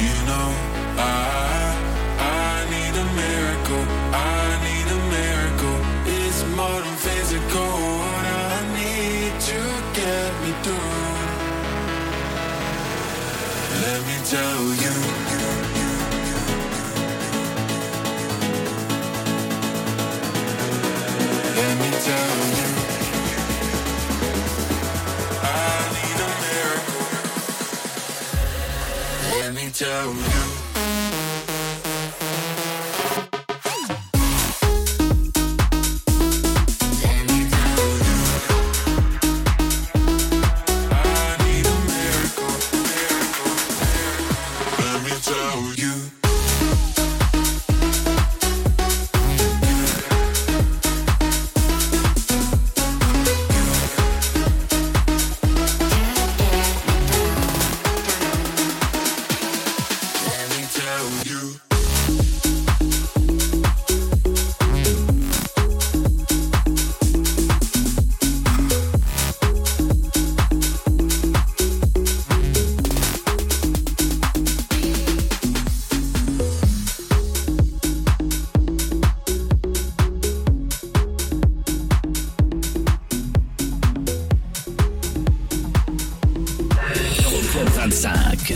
you 0.03 0.15
know, 0.29 0.47
I, 0.97 1.75
I 2.19 2.55
need 2.73 2.93
a 3.05 3.07
miracle. 3.23 3.83
I 4.11 4.43
need 4.67 4.87
a 4.97 5.01
miracle. 5.17 5.77
It's 6.19 6.41
more 6.59 6.81
than 6.85 6.97
physical. 7.07 7.69
What 8.03 8.25
I 8.25 8.59
need 8.79 9.33
to 9.49 9.59
get 9.99 10.31
me 10.43 10.51
through. 10.63 10.97
Let 13.83 13.99
me 14.07 14.17
tell 14.25 14.63
you. 14.73 14.78
let 29.51 29.55
me 29.55 29.71
tell 29.71 30.13
you. 30.13 30.58
25. 87.53 88.53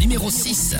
Numéro 0.00 0.30
6. 0.30 0.76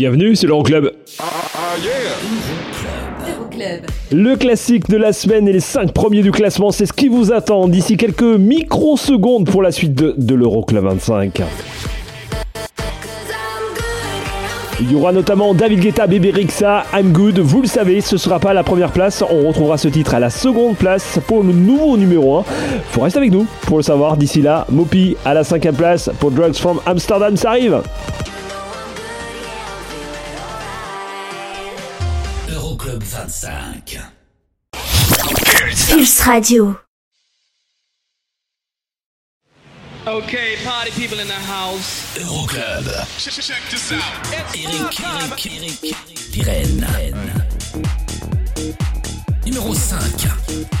Bienvenue, 0.00 0.34
c'est 0.34 0.46
l'Euroclub. 0.46 0.92
Ah. 1.18 1.24
Le 4.10 4.34
classique 4.34 4.88
de 4.88 4.96
la 4.96 5.12
semaine 5.12 5.46
et 5.46 5.52
les 5.52 5.60
5 5.60 5.92
premiers 5.92 6.22
du 6.22 6.30
classement, 6.30 6.70
c'est 6.70 6.86
ce 6.86 6.94
qui 6.94 7.08
vous 7.08 7.34
attend 7.34 7.68
d'ici 7.68 7.98
quelques 7.98 8.22
microsecondes 8.22 9.44
pour 9.44 9.60
la 9.60 9.70
suite 9.70 9.92
de, 9.94 10.34
l'Euroclub 10.34 10.84
25. 10.84 11.42
Il 14.80 14.90
y 14.90 14.94
aura 14.94 15.12
notamment 15.12 15.52
David 15.52 15.80
Guetta, 15.80 16.06
Bébé 16.06 16.30
Rixa, 16.30 16.84
I'm 16.94 17.12
Good. 17.12 17.38
Vous 17.40 17.60
le 17.60 17.68
savez, 17.68 18.00
ce 18.00 18.14
ne 18.14 18.18
sera 18.18 18.38
pas 18.38 18.54
la 18.54 18.62
première 18.62 18.92
place. 18.92 19.22
On 19.30 19.48
retrouvera 19.48 19.76
ce 19.76 19.88
titre 19.88 20.14
à 20.14 20.18
la 20.18 20.30
seconde 20.30 20.76
place 20.76 21.20
pour 21.26 21.42
le 21.42 21.52
nouveau 21.52 21.98
numéro 21.98 22.38
1. 22.38 22.44
Faut 22.92 23.02
rester 23.02 23.18
avec 23.18 23.32
nous 23.32 23.46
pour 23.66 23.76
le 23.76 23.82
savoir. 23.82 24.16
D'ici 24.16 24.40
là, 24.40 24.64
Mopi 24.70 25.18
à 25.26 25.34
la 25.34 25.44
cinquième 25.44 25.76
place 25.76 26.08
pour 26.18 26.30
Drugs 26.30 26.54
from 26.54 26.80
Amsterdam, 26.86 27.36
ça 27.36 27.50
arrive. 27.50 27.82
Euroclub 32.50 33.02
25. 33.04 34.10
Pulse 35.88 36.26
Radio. 36.26 36.80
Okay, 40.04 40.56
party 40.64 40.90
people 40.90 41.20
in 41.20 41.28
the 41.28 41.34
house. 41.34 42.18
Euroclub. 42.18 42.86
Check 43.18 43.62
this 43.70 43.92
out. 43.92 44.02
Eric, 44.34 44.58
Eric, 44.66 45.46
Eric, 45.46 45.94
Pirenne. 46.32 46.86
Numéro 49.44 49.72
5. 49.72 50.80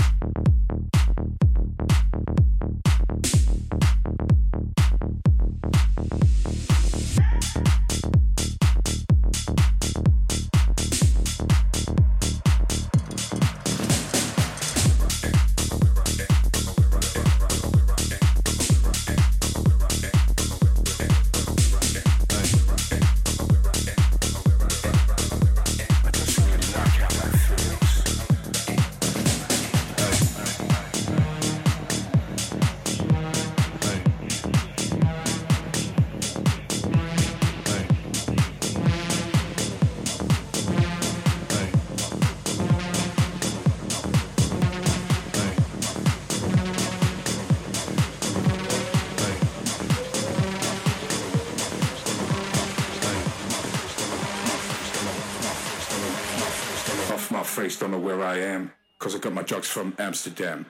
from 59.71 59.95
Amsterdam. 59.97 60.65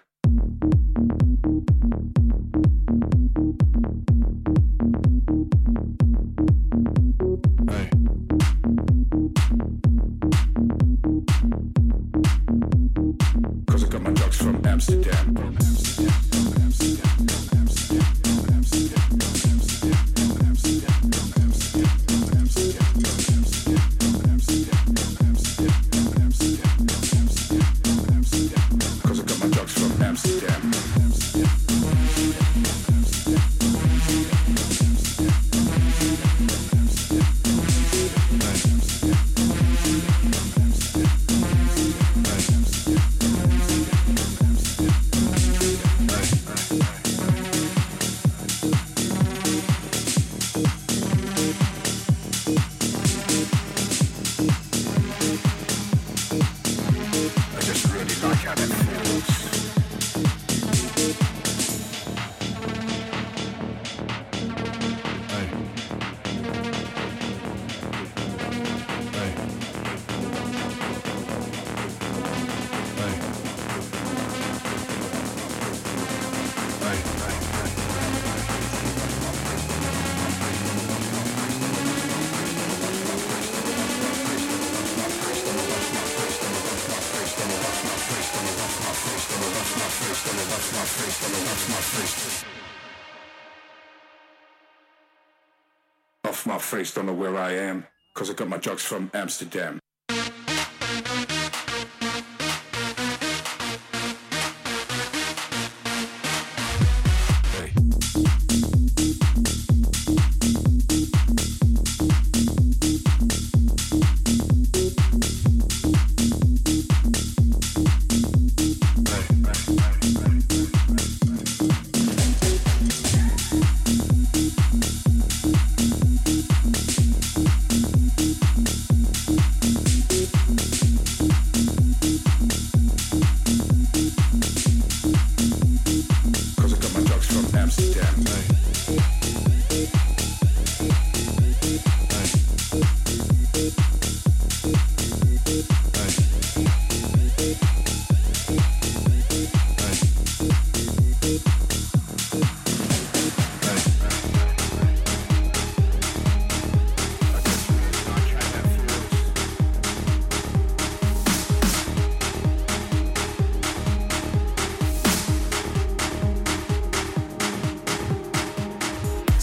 Don't 96.89 97.05
know 97.05 97.13
where 97.13 97.37
I 97.37 97.51
am. 97.51 97.85
Cause 98.15 98.31
I 98.31 98.33
got 98.33 98.49
my 98.49 98.57
drugs 98.57 98.83
from 98.83 99.11
Amsterdam. 99.13 99.79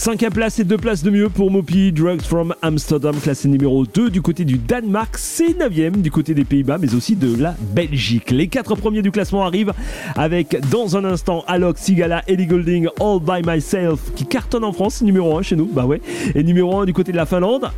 Cinquième 0.08 0.32
place 0.32 0.58
et 0.58 0.64
deux 0.64 0.78
places 0.78 1.02
de 1.02 1.10
mieux 1.10 1.28
pour 1.28 1.50
Mopi 1.50 1.92
Drugs 1.92 2.22
from 2.22 2.54
Amsterdam, 2.62 3.14
classé 3.20 3.46
numéro 3.46 3.84
2 3.84 4.08
du 4.08 4.22
côté 4.22 4.46
du 4.46 4.56
Danemark, 4.56 5.18
c'est 5.18 5.52
9 5.52 6.00
du 6.00 6.10
côté 6.10 6.32
des 6.32 6.46
Pays-Bas, 6.46 6.78
mais 6.78 6.94
aussi 6.94 7.14
de 7.14 7.38
la 7.38 7.54
Belgique. 7.74 8.30
Les 8.30 8.48
quatre 8.48 8.74
premiers 8.74 9.02
du 9.02 9.10
classement 9.10 9.44
arrivent 9.44 9.74
avec 10.16 10.56
dans 10.70 10.96
un 10.96 11.04
instant 11.04 11.44
Alok, 11.46 11.76
Sigala, 11.76 12.22
Ellie 12.26 12.46
Golding, 12.46 12.88
All 12.98 13.20
by 13.20 13.46
Myself, 13.46 14.14
qui 14.14 14.24
cartonne 14.24 14.64
en 14.64 14.72
France, 14.72 15.02
numéro 15.02 15.36
1 15.36 15.42
chez 15.42 15.56
nous, 15.56 15.66
bah 15.66 15.84
ouais, 15.84 16.00
et 16.34 16.42
numéro 16.42 16.80
1 16.80 16.86
du 16.86 16.94
côté 16.94 17.12
de 17.12 17.18
la 17.18 17.26
Finlande. 17.26 17.70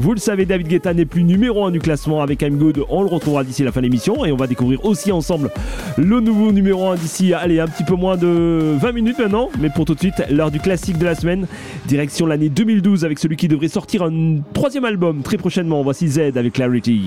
Vous 0.00 0.14
le 0.14 0.18
savez, 0.18 0.46
David 0.46 0.66
Guetta 0.66 0.94
n'est 0.94 1.04
plus 1.04 1.22
numéro 1.22 1.64
1 1.64 1.70
du 1.70 1.78
classement 1.78 2.22
avec 2.22 2.42
I'm 2.42 2.56
Good. 2.56 2.84
On 2.88 3.02
le 3.02 3.08
retrouvera 3.08 3.44
d'ici 3.44 3.62
la 3.62 3.70
fin 3.70 3.80
de 3.80 3.84
l'émission 3.84 4.24
et 4.24 4.32
on 4.32 4.36
va 4.36 4.46
découvrir 4.46 4.84
aussi 4.84 5.12
ensemble 5.12 5.50
le 5.96 6.20
nouveau 6.20 6.50
numéro 6.50 6.88
1 6.88 6.96
d'ici, 6.96 7.34
allez, 7.34 7.60
un 7.60 7.68
petit 7.68 7.84
peu 7.84 7.94
moins 7.94 8.16
de 8.16 8.74
20 8.80 8.92
minutes 8.92 9.18
maintenant. 9.18 9.50
Mais 9.60 9.70
pour 9.70 9.84
tout 9.84 9.94
de 9.94 10.00
suite, 10.00 10.22
l'heure 10.30 10.50
du 10.50 10.60
classique 10.60 10.98
de 10.98 11.04
la 11.04 11.14
semaine. 11.14 11.46
Direction 11.86 12.26
l'année 12.26 12.48
2012 12.48 13.04
avec 13.04 13.18
celui 13.18 13.36
qui 13.36 13.48
devrait 13.48 13.68
sortir 13.68 14.02
un 14.02 14.38
troisième 14.54 14.84
album 14.84 15.22
très 15.22 15.36
prochainement. 15.36 15.82
Voici 15.82 16.08
Z 16.08 16.36
avec 16.36 16.54
Clarity. 16.54 17.02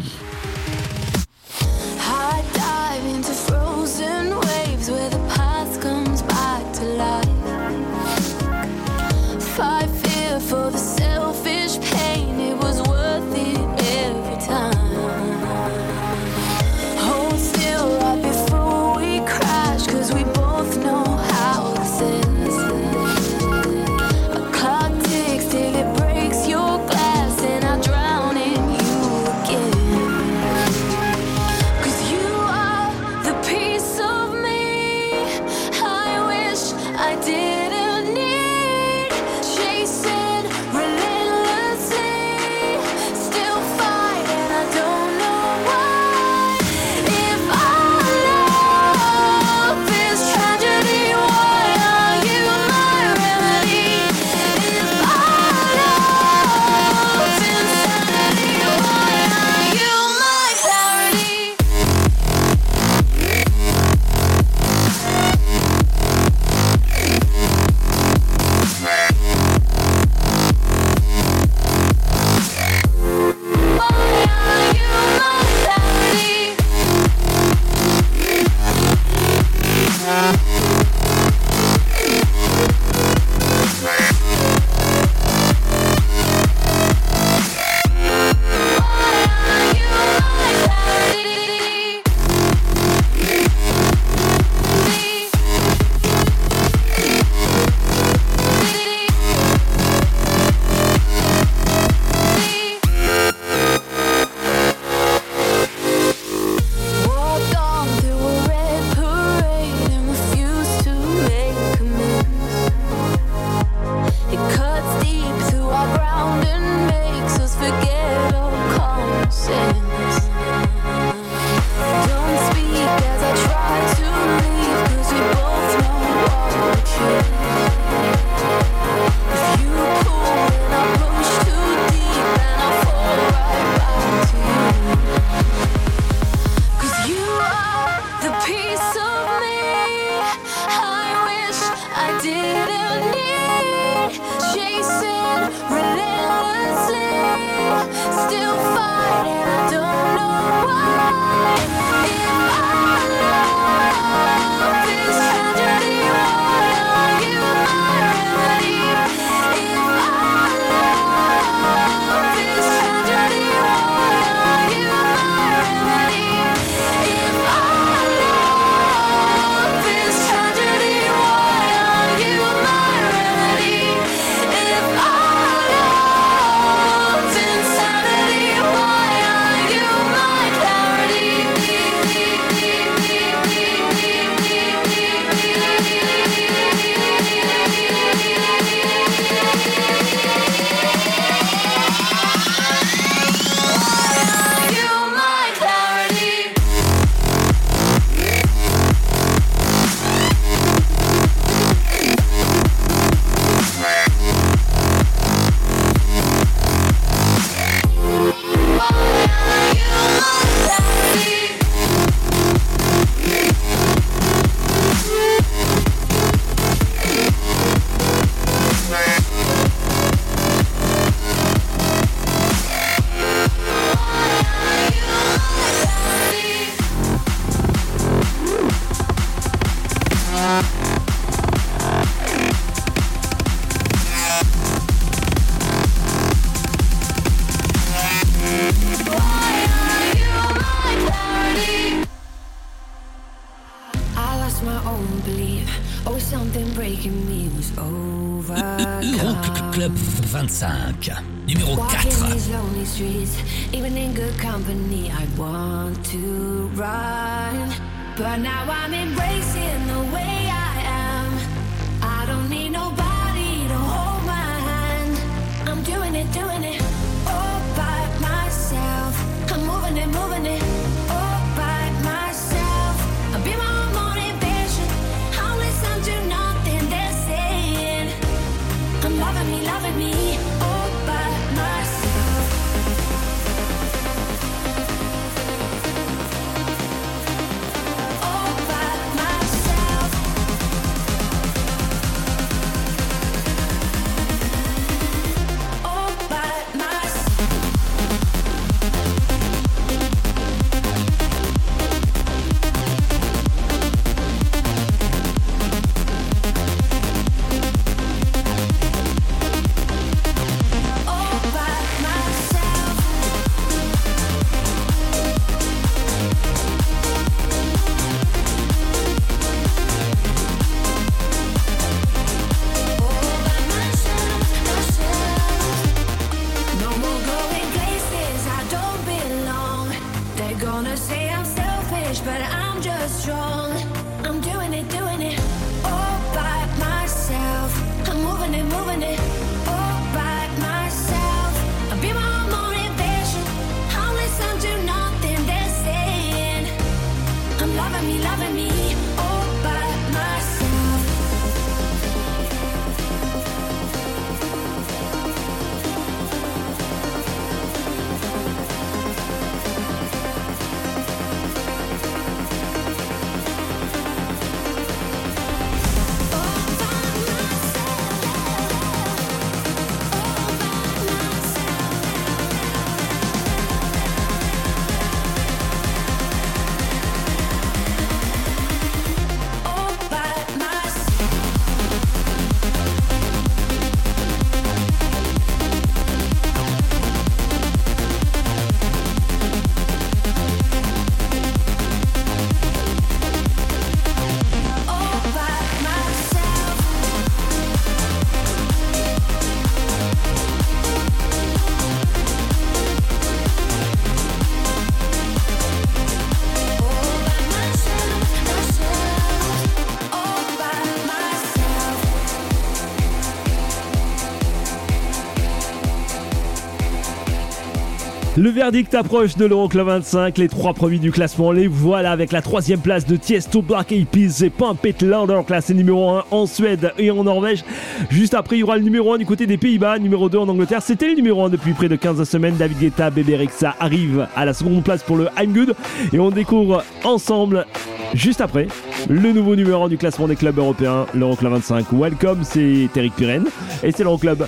Verdict 418.55 418.95
approche 418.95 419.35
de 419.35 419.45
l'Euroclub 419.45 419.85
25, 419.85 420.37
les 420.37 420.47
trois 420.47 420.73
premiers 420.73 420.97
du 420.97 421.11
classement, 421.11 421.51
les 421.51 421.67
voilà 421.67 422.11
avec 422.11 422.31
la 422.31 422.41
troisième 422.41 422.79
place 422.79 423.05
de 423.05 423.17
Tiesto, 423.17 423.61
Black 423.61 423.91
Eyed 423.91 424.07
Peas 424.07 424.45
et 424.45 424.49
Pump 424.49 424.85
It 424.85 425.01
Louder, 425.01 425.41
classé 425.45 425.73
numéro 425.73 426.09
1 426.09 426.23
en 426.31 426.45
Suède 426.45 426.93
et 426.97 427.11
en 427.11 427.25
Norvège. 427.25 427.65
Juste 428.09 428.33
après, 428.33 428.55
il 428.55 428.59
y 428.59 428.63
aura 428.63 428.77
le 428.77 428.83
numéro 428.83 429.13
1 429.13 429.17
du 429.17 429.25
côté 429.25 429.45
des 429.45 429.57
Pays-Bas, 429.57 429.99
numéro 429.99 430.29
2 430.29 430.37
en 430.37 430.47
Angleterre. 430.47 430.81
C'était 430.81 431.09
le 431.09 431.15
numéro 431.15 431.43
1 431.43 431.49
depuis 431.49 431.73
près 431.73 431.89
de 431.89 431.97
15 431.97 432.23
semaines. 432.23 432.55
David 432.55 432.79
Guetta, 432.79 433.09
Bébé 433.09 433.35
Rexa 433.35 433.75
arrive 433.77 434.25
à 434.37 434.45
la 434.45 434.53
seconde 434.53 434.83
place 434.85 435.03
pour 435.03 435.17
le 435.17 435.27
I'm 435.37 435.51
Good 435.51 435.75
et 436.13 436.19
on 436.19 436.29
découvre 436.31 436.81
ensemble 437.03 437.65
Juste 438.13 438.39
après, 438.39 438.67
le 439.09 439.33
nouveau 439.33 439.57
numéro 439.57 439.83
1 439.83 439.89
du 439.89 439.97
classement 439.97 440.29
des 440.29 440.37
clubs 440.37 440.57
européens, 440.57 441.07
l'Euroclub 441.13 441.51
25. 441.51 441.87
Welcome, 441.91 442.43
c'est 442.43 442.87
Eric 442.95 443.15
Pirenne 443.15 443.47
et 443.83 443.91
c'est 443.91 444.03
l'Euroclub. 444.03 444.45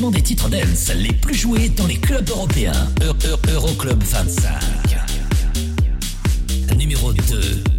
Dance 0.00 0.92
les 0.94 1.12
plus 1.12 1.34
joués 1.34 1.68
dans 1.70 1.86
les 1.86 1.96
clubs 1.98 2.28
européens. 2.28 2.72
Eu- 3.00 3.26
Eu- 3.26 3.52
Euroclub 3.54 4.02
25. 4.02 4.60
Numéro 6.76 7.12
2. 7.12 7.75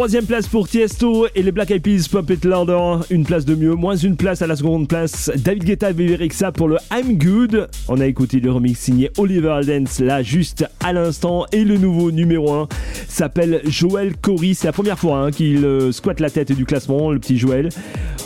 Troisième 0.00 0.24
place 0.24 0.48
pour 0.48 0.66
Tiesto 0.66 1.26
et 1.34 1.42
les 1.42 1.52
Black 1.52 1.70
Eyed 1.72 1.82
Peas 1.82 2.08
Pump 2.10 2.30
It. 2.30 2.48
Une 3.10 3.24
place 3.26 3.44
de 3.44 3.54
mieux, 3.54 3.74
moins 3.74 3.96
une 3.96 4.16
place 4.16 4.40
à 4.40 4.46
la 4.46 4.56
seconde 4.56 4.88
place. 4.88 5.30
David 5.36 5.64
Guetta 5.64 5.90
et 5.90 5.92
Beberixa 5.92 6.52
pour 6.52 6.68
le 6.68 6.78
I'm 6.90 7.18
Good. 7.18 7.68
On 7.86 8.00
a 8.00 8.06
écouté 8.06 8.40
le 8.40 8.50
remix 8.50 8.78
signé 8.78 9.10
Oliver 9.18 9.50
Aldens 9.50 10.00
là 10.00 10.22
juste 10.22 10.64
à 10.82 10.94
l'instant. 10.94 11.44
Et 11.52 11.64
le 11.64 11.76
nouveau 11.76 12.12
numéro 12.12 12.50
1 12.50 12.68
s'appelle 13.08 13.60
Joel 13.66 14.16
Corey. 14.16 14.54
C'est 14.54 14.68
la 14.68 14.72
première 14.72 14.98
fois 14.98 15.18
hein, 15.18 15.30
qu'il 15.32 15.66
euh, 15.66 15.92
squatte 15.92 16.20
la 16.20 16.30
tête 16.30 16.52
du 16.52 16.64
classement, 16.64 17.10
le 17.10 17.18
petit 17.18 17.36
Joel. 17.36 17.68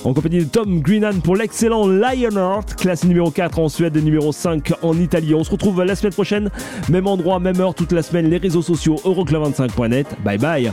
En 0.04 0.14
compagnie 0.14 0.44
de 0.44 0.44
Tom 0.44 0.80
Greenan 0.80 1.22
pour 1.24 1.34
l'excellent 1.34 1.88
Lionheart, 1.88 2.76
classé 2.76 3.08
numéro 3.08 3.32
4 3.32 3.58
en 3.58 3.68
Suède 3.68 3.96
et 3.96 4.02
numéro 4.02 4.30
5 4.30 4.74
en 4.82 4.96
Italie. 4.96 5.34
On 5.34 5.42
se 5.42 5.50
retrouve 5.50 5.82
la 5.82 5.96
semaine 5.96 6.12
prochaine, 6.12 6.50
même 6.88 7.08
endroit, 7.08 7.40
même 7.40 7.60
heure, 7.60 7.74
toute 7.74 7.90
la 7.90 8.04
semaine, 8.04 8.30
les 8.30 8.38
réseaux 8.38 8.62
sociaux, 8.62 8.94
euroclub25.net. 9.04 10.06
Bye 10.22 10.38
bye. 10.38 10.70